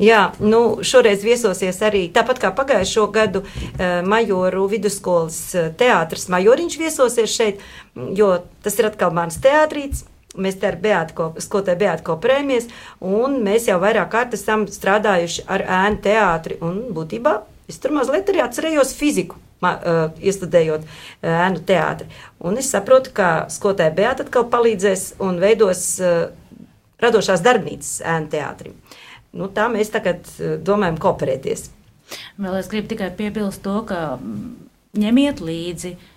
Jā, 0.03 0.25
nu, 0.43 0.83
šoreiz 0.85 1.25
viesosies 1.25 1.81
arī 1.85 2.05
tāpat 2.13 2.41
kā 2.43 2.53
pagājušo 2.55 3.07
gadu 3.13 3.43
eh, 3.43 4.01
Majoru 4.05 4.65
vidusskolas 4.71 5.39
eh, 5.55 5.69
teātris. 5.77 6.29
Majoriņš 6.33 6.79
viesosies 6.81 7.37
šeit, 7.37 7.63
jo 8.17 8.35
tas 8.65 8.79
ir 8.79 8.89
atkal 8.89 9.13
mans 9.15 9.39
teātrīts. 9.43 10.07
Mēs 10.33 10.57
te 10.57 10.65
ar 10.65 10.79
skolotāju 11.45 11.77
Beātu 11.77 12.07
kooperējamies, 12.07 12.65
un 13.05 13.37
mēs 13.45 13.67
jau 13.69 13.77
vairāk 13.83 14.09
kārt 14.15 14.33
esam 14.33 14.65
strādājuši 14.65 15.45
ar 15.45 15.65
ēnu 15.83 16.01
teātri. 16.01 16.57
Un 16.65 16.87
būtībā 16.95 17.35
es 17.69 17.77
tur 17.77 17.93
mazliet 17.93 18.33
arī 18.33 18.41
atcerējos 18.41 18.95
fiziku. 18.97 19.42
Uh, 19.63 20.09
iestudējot 20.19 20.83
uh, 20.83 21.27
ēnu 21.47 21.61
teātri. 21.63 22.09
Un 22.43 22.57
es 22.59 22.67
saprotu, 22.73 23.13
ka 23.15 23.45
skolotāja 23.53 23.93
Beata 23.95 24.25
atkal 24.25 24.49
palīdzēs 24.51 25.13
un 25.23 25.39
veidos 25.39 25.85
uh, 26.03 26.25
radošās 27.03 27.43
darbnīcas 27.45 28.01
ēnu 28.03 28.27
teātrim. 28.33 28.75
Nu, 29.33 29.47
tā 29.47 29.69
mēs 29.71 29.93
tagad 29.93 30.27
domājam 30.67 30.99
kooperēties. 31.01 31.69
Vēl 32.37 32.59
es 32.59 32.67
gribu 32.69 32.91
tikai 32.91 33.07
piebilst 33.15 33.63
to, 33.63 33.79
ka 33.87 34.17
mm, 34.17 34.51
ņemiet 34.99 35.39
līdzi 35.41 35.95
uh, 35.95 36.12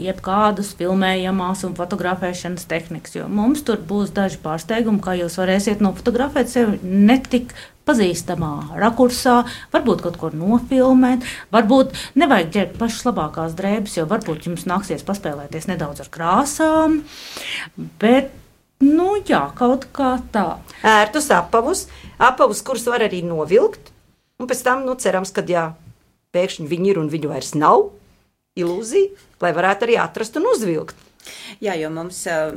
jebkādus 0.00 0.70
filmējamās 0.78 1.66
un 1.68 1.74
fotografēšanas 1.76 2.64
tehnikas, 2.70 3.18
mums 3.28 3.60
tur 3.66 3.82
būs 3.84 4.14
daži 4.16 4.40
pārsteigumi, 4.40 5.02
kā 5.04 5.18
jūs 5.18 5.36
varēsiet 5.40 5.82
nofotografēt 5.84 6.48
sevi 6.48 6.78
netik 6.80 7.52
pazīstamā 7.88 8.78
rakursā, 8.80 9.42
varbūt 9.74 10.04
kaut 10.06 10.16
ko 10.20 10.30
nofilmēt, 10.32 11.26
varbūt 11.52 11.92
nevajag 12.20 12.52
ģērbt 12.56 12.80
pašas 12.80 13.06
labākās 13.10 13.56
drēbes, 13.58 13.98
jo 13.98 14.06
varbūt 14.08 14.48
jums 14.48 14.66
nāksies 14.70 15.04
paspēlēties 15.06 15.68
nedaudz 15.68 16.04
ar 16.06 16.10
krāsām, 16.14 17.00
bet, 18.00 18.32
nu 18.84 19.18
jā, 19.20 19.44
kaut 19.58 19.90
kā 19.96 20.16
tā. 20.32 20.48
Ērtus 20.86 21.28
apavus, 21.36 21.88
apavus, 22.16 22.64
kurus 22.64 22.88
var 22.88 23.04
arī 23.10 23.20
novilkt, 23.26 23.92
un 24.40 24.48
pēc 24.48 24.64
tam, 24.64 24.86
nu, 24.88 24.96
cerams, 24.96 25.34
ka 25.36 25.44
jā, 25.44 25.72
pēkšņi 26.32 26.70
viņi 26.70 26.94
ir 26.94 27.02
un 27.02 27.10
viņu 27.12 27.32
vairs 27.32 27.56
nav. 27.58 27.90
Ilūzija, 28.58 29.14
lai 29.38 29.52
varētu 29.54 29.86
arī 29.86 29.96
atrast 30.02 30.34
un 30.40 30.48
uzvilkt. 30.50 31.06
Jā, 31.62 31.74
jo 31.78 31.90
mums, 31.92 32.16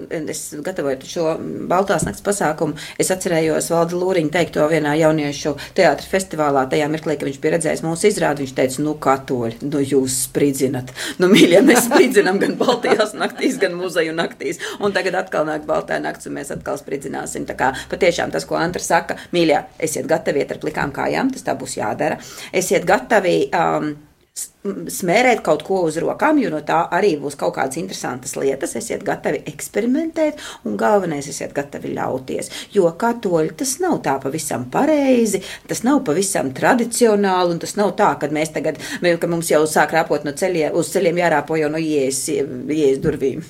es 0.10 0.39
gatavoju 0.65 1.06
šo 1.06 1.34
Baltās 1.69 2.06
nakts 2.08 2.23
pasākumu, 2.25 2.77
es 2.97 3.12
atcerējos 3.13 3.67
Valda 3.69 3.99
Lūriņa 3.99 4.32
teikto 4.34 4.63
vienā 4.71 4.95
jauniešu 4.97 5.51
teātra 5.77 6.08
festivālā, 6.10 6.63
tajā 6.71 6.88
mirklī, 6.89 7.17
kad 7.19 7.27
viņš 7.27 7.39
bija 7.43 7.51
redzējis 7.58 7.84
mūsu 7.86 8.08
izrādi, 8.10 8.41
viņš 8.45 8.53
teica, 8.58 8.79
nu, 8.86 8.93
katoļi, 9.03 9.60
nu, 9.67 9.82
jūs 9.84 10.15
spridzinat. 10.29 10.93
Nu, 11.21 11.29
mīļie, 11.29 11.60
mēs 11.67 11.84
spridzinam 11.89 12.39
gan 12.41 12.56
Baltijās 12.62 13.13
naktīs, 13.19 13.60
gan 13.62 13.75
muzeju 13.77 14.15
naktīs, 14.17 14.63
un 14.79 14.95
tagad 14.95 15.19
atkal 15.19 15.45
nāk 15.51 15.67
Baltā 15.69 15.99
nakts, 16.01 16.32
un 16.32 16.39
mēs 16.39 16.49
atkal 16.56 16.79
spridzināsim. 16.82 17.45
Tā 17.51 17.60
kā 17.60 17.73
patiešām 17.91 18.34
tas, 18.34 18.47
ko 18.49 18.58
Antra 18.58 18.82
saka, 18.82 19.19
mīļie, 19.36 19.60
esiet 19.89 20.10
gatavi 20.10 20.41
iet 20.41 20.56
ar 20.56 20.63
plikām 20.63 20.95
kājām, 20.95 21.36
tas 21.36 21.45
tā 21.45 21.53
būs 21.60 21.77
jādara. 21.84 22.17
Esiet 22.63 22.89
gatavi. 22.89 23.38
Um, 23.51 23.93
smērēt 24.63 25.43
kaut 25.46 25.62
ko 25.67 25.82
uz 25.88 25.98
rokām, 26.02 26.39
jo 26.41 26.50
no 26.54 26.62
tā 26.65 26.80
arī 26.96 27.13
būs 27.22 27.36
kaut 27.39 27.54
kādas 27.58 27.78
interesantas 27.78 28.34
lietas. 28.39 28.76
Esiet 28.80 29.04
gatavi 29.06 29.43
eksperimentēt, 29.52 30.39
un 30.65 30.78
galvenais, 30.80 31.28
esiet 31.30 31.54
gatavi 31.54 31.93
ļauties. 31.98 32.50
Jo 32.74 32.89
katoļi 33.00 33.54
tas 33.60 33.76
nav 33.84 34.00
tā 34.06 34.15
pavisam 34.24 34.65
pareizi, 34.74 35.43
tas 35.69 35.84
nav 35.86 36.02
pavisam 36.08 36.54
tradicionāli, 36.56 37.54
un 37.54 37.62
tas 37.62 37.76
nav 37.80 37.93
tā, 38.00 38.13
ka 38.19 38.32
mēs 38.34 38.56
tagad, 38.56 38.82
ka 39.04 39.30
mums 39.30 39.52
jau 39.54 39.62
sāk 39.69 39.93
rāpot 39.98 40.26
no 40.26 40.34
ceļiem, 40.34 40.74
uz 40.74 40.89
ceļiem 40.96 41.22
jārāpo 41.26 41.60
jau 41.60 41.69
no 41.74 41.82
ieejas, 41.82 42.26
ieejas 42.34 43.04
durvīm. 43.04 43.46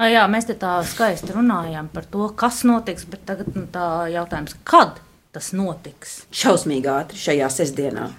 Ā, 0.00 0.10
Jā, 0.10 0.26
mēs 0.28 0.48
te 0.48 0.58
tā 0.58 0.74
skaisti 0.84 1.32
runājām 1.36 1.92
par 1.94 2.08
to, 2.10 2.26
kas 2.36 2.64
notiks, 2.68 3.06
bet 3.08 3.22
tagad 3.28 3.54
nu, 3.54 3.68
tā 3.72 4.08
jautājums, 4.12 4.58
kad 4.66 4.98
tas 5.32 5.54
notiks? 5.56 6.22
Šausmīgi 6.34 6.90
ātri 6.90 7.22
šajā 7.22 7.48
sestdienā. 7.62 8.10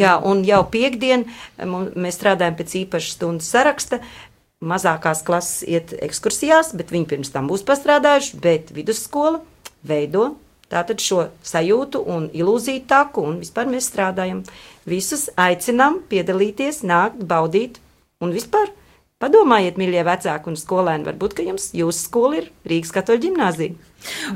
Jā, 0.00 0.14
un 0.24 0.44
jau 0.44 0.62
piekdien 0.64 1.26
mums- 1.58 1.94
mēs 1.94 2.16
strādājam 2.18 2.56
pēc 2.56 2.86
īpaša 2.86 3.10
stundu 3.18 3.44
saraksta. 3.44 4.00
mazākās 4.64 5.22
klases 5.26 5.62
iet 5.68 5.92
ekskursijās, 6.00 6.70
bet 6.72 6.88
viņi 6.88 7.06
pirms 7.06 7.30
tam 7.30 7.48
būs 7.50 7.64
pastrādājuši, 7.68 8.40
bet 8.40 8.70
vidusskola 8.72 9.42
veido 9.84 10.36
tātad 10.70 11.02
šo 11.04 11.28
sajūtu 11.44 12.00
un 12.06 12.30
ilūziju 12.32 12.86
taku, 12.88 13.20
un 13.28 13.40
vispār 13.42 13.68
mēs 13.68 13.90
strādājam. 13.90 14.42
Visus 14.88 15.28
aicinām 15.36 16.00
piedalīties, 16.08 16.82
nākt, 16.82 17.20
baudīt, 17.28 17.76
un 18.20 18.32
vispār 18.32 18.72
padomājiet, 19.24 19.80
mīļie 19.80 20.04
vecāki 20.06 20.52
un 20.52 20.60
skolēni, 20.60 21.08
varbūt, 21.08 21.34
ka 21.38 21.48
jums 21.48 21.70
jūsu 21.74 22.06
skola 22.06 22.42
ir 22.42 22.52
Rīgas 22.68 22.92
katoļu 22.94 23.24
ģimnāzija. 23.26 23.90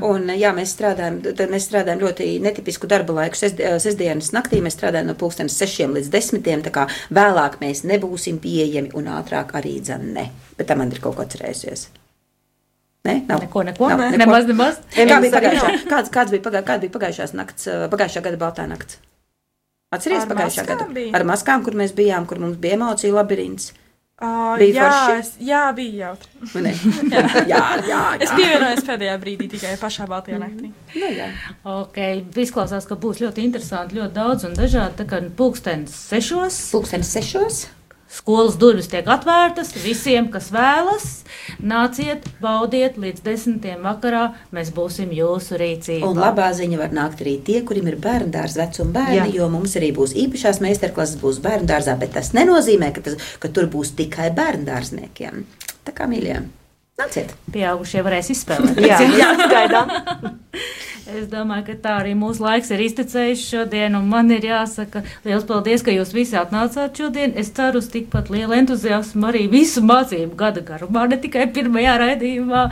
Un, 0.05 0.31
jā, 0.33 0.49
mēs 0.57 0.73
strādājam, 0.73 1.19
mēs 1.51 1.67
strādājam 1.69 2.01
ļoti 2.01 2.29
netipisku 2.41 2.89
darba 2.89 3.19
laiku. 3.19 3.37
Sest, 3.37 3.61
sestdienas 3.83 4.31
naktī 4.33 4.63
mēs 4.65 4.73
strādājam 4.79 5.11
no 5.11 5.15
pulkstenes 5.19 5.57
6 5.61 5.93
līdz 5.99 6.09
10. 6.15 6.65
Tā 6.65 6.73
kā 6.73 6.87
vēlāk 7.13 7.59
mēs 7.61 7.83
nebūsim 7.85 8.41
pieejami 8.41 8.89
un 8.97 9.11
ātrāk 9.13 9.53
arī 9.59 9.77
dzan 9.83 10.09
ne. 10.15 10.29
Bet 10.57 10.71
tam 10.71 10.81
man 10.81 10.93
ir 10.93 11.01
kaut 11.03 11.19
ko 11.19 11.25
atcerējusies. 11.27 11.85
Ne? 13.07 13.21
Nav. 13.29 13.45
Neko, 13.45 13.63
neko. 13.63 13.91
Nav, 13.93 14.17
Nemaz, 14.19 14.49
nemaz. 14.49 14.81
Kā 14.91 15.19
bija 15.23 15.37
pagājušā, 15.37 15.69
kāds, 15.87 16.09
kāds 16.13 16.33
bija 16.33 16.43
pagā, 16.49 16.63
kāda 16.67 16.83
bija 16.83 16.95
pagājušās 16.97 17.35
nakts, 17.37 17.69
ā, 17.71 17.77
pagājušā 17.93 18.25
gada 18.25 18.41
baltā 18.41 18.65
nakts? 18.67 18.97
Atceries 19.95 20.25
Ar 20.25 20.29
pagājušā 20.33 20.65
gada? 20.67 20.87
bija? 20.93 21.13
Ar 21.17 21.23
maskām, 21.25 21.63
kur 21.65 21.77
mēs 21.79 21.95
bijām, 21.97 22.27
kur 22.29 22.41
mums 22.43 22.59
bija 22.61 22.75
emociju 22.77 23.15
labirints. 23.15 23.71
Uh, 24.19 24.57
Bija 24.59 24.73
jā, 24.75 24.87
forši? 24.91 25.19
es, 25.21 25.29
jā, 25.47 25.61
bija 25.71 26.09
jautri. 26.09 26.31
Vai 26.51 26.63
ne? 26.65 26.73
jā, 27.13 27.21
jā, 27.47 27.61
jā. 27.87 28.01
Es 28.19 28.33
pievienojos 28.35 28.83
pēdējā 28.89 29.15
brīdī 29.21 29.47
tikai 29.53 29.77
pašā 29.79 30.09
Baltijā 30.11 30.41
naktī. 30.41 30.73
Nu, 30.91 31.11
jā. 31.15 31.29
Ok, 31.63 32.01
izklausās, 32.43 32.89
ka 32.89 32.99
būs 32.99 33.23
ļoti 33.23 33.47
interesanti, 33.47 33.95
ļoti 33.95 34.17
daudz 34.19 34.49
un 34.49 34.59
dažādi. 34.59 34.97
Tā 34.99 35.07
kā 35.07 35.23
pulkstenis 35.39 35.95
sešos. 36.11 36.59
Pulkstenis 36.75 37.15
sešos. 37.15 37.61
Skolas 38.09 38.55
durvis 38.57 38.87
tiek 38.89 39.05
atvērtas 39.05 39.69
visiem, 39.77 40.31
kas 40.33 40.47
vēlas. 40.53 41.07
Nāciet, 41.61 42.25
baudiet 42.41 42.97
līdz 42.97 43.21
desmitiem 43.25 43.85
vakarā. 43.85 44.23
Mēs 44.55 44.71
būsim 44.73 45.13
jūsu 45.13 45.59
rīcībā. 45.61 46.09
Un 46.09 46.17
labā 46.17 46.49
ziņa 46.57 46.81
var 46.81 46.95
nākt 46.95 47.21
arī 47.21 47.37
tie, 47.45 47.61
kuriem 47.61 47.91
ir 47.91 47.99
bērnu 48.01 48.33
dārza 48.33 48.63
vecuma 48.63 48.95
bērni, 48.97 49.19
Jā. 49.21 49.31
Jo 49.37 49.49
mums 49.53 49.77
arī 49.77 49.91
būs 49.95 50.17
īpašās 50.25 50.61
meistarklases, 50.65 51.19
būs 51.21 51.41
bērnu 51.45 51.69
dārzā, 51.69 51.99
bet 52.01 52.17
tas 52.17 52.33
nenozīmē, 52.33 52.89
ka, 52.95 53.05
tas, 53.05 53.19
ka 53.37 53.53
tur 53.53 53.69
būs 53.69 53.93
tikai 53.99 54.31
bērnu 54.33 54.65
dārzniekiem. 54.71 55.45
Tā 55.85 55.93
kā 55.93 56.09
mīļie, 56.09 56.41
nāciet! 56.99 57.33
Pieaugušie 57.53 58.03
varēs 58.05 58.33
izspēlēt. 58.35 58.81
Jā, 58.83 58.99
jā, 59.21 59.31
gaidām. 59.49 59.93
Es 61.09 61.25
domāju, 61.31 61.63
ka 61.71 61.75
tā 61.81 61.93
arī 62.03 62.11
mūsu 62.17 62.43
laiks 62.43 62.69
ir 62.75 62.83
iztecējis 62.85 63.45
šodien, 63.49 63.95
un 63.97 64.05
man 64.11 64.29
ir 64.33 64.45
jāsaka 64.45 65.01
liels 65.25 65.47
paldies, 65.49 65.81
ka 65.85 65.93
jūs 65.95 66.13
visi 66.13 66.37
atnācāt 66.37 67.01
šodien. 67.01 67.33
Es 67.39 67.49
ceru 67.57 67.81
uz 67.81 67.89
tikpat 67.89 68.29
lielu 68.33 68.59
entuziasmu 68.59 69.31
arī 69.31 69.47
visu 69.49 69.81
mācību 69.85 70.37
gada 70.37 70.61
garumā, 70.65 71.07
ne 71.09 71.17
tikai 71.21 71.47
pirmajā 71.55 71.97
raidījumā. 72.03 72.67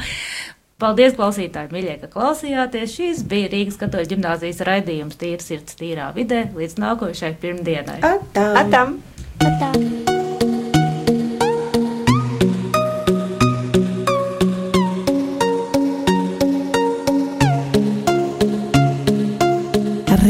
Paldies, 0.78 1.16
klausītāji, 1.18 1.72
mīļie, 1.74 1.96
ka 2.04 2.12
klausījāties. 2.14 2.94
Šīs 2.94 3.24
bija 3.26 3.50
Rīgas 3.50 3.80
katoļu 3.82 4.12
ģimnāzijas 4.12 4.62
raidījums 4.68 5.18
Tīra 5.18 5.42
sirds, 5.42 5.80
tīrā 5.80 6.12
vidē. 6.14 6.44
Līdz 6.54 6.78
nākošai 6.84 7.34
pirmdienai. 7.42 7.98
Atam! 8.06 8.62
Atam. 8.62 8.94
Atam. 9.42 10.17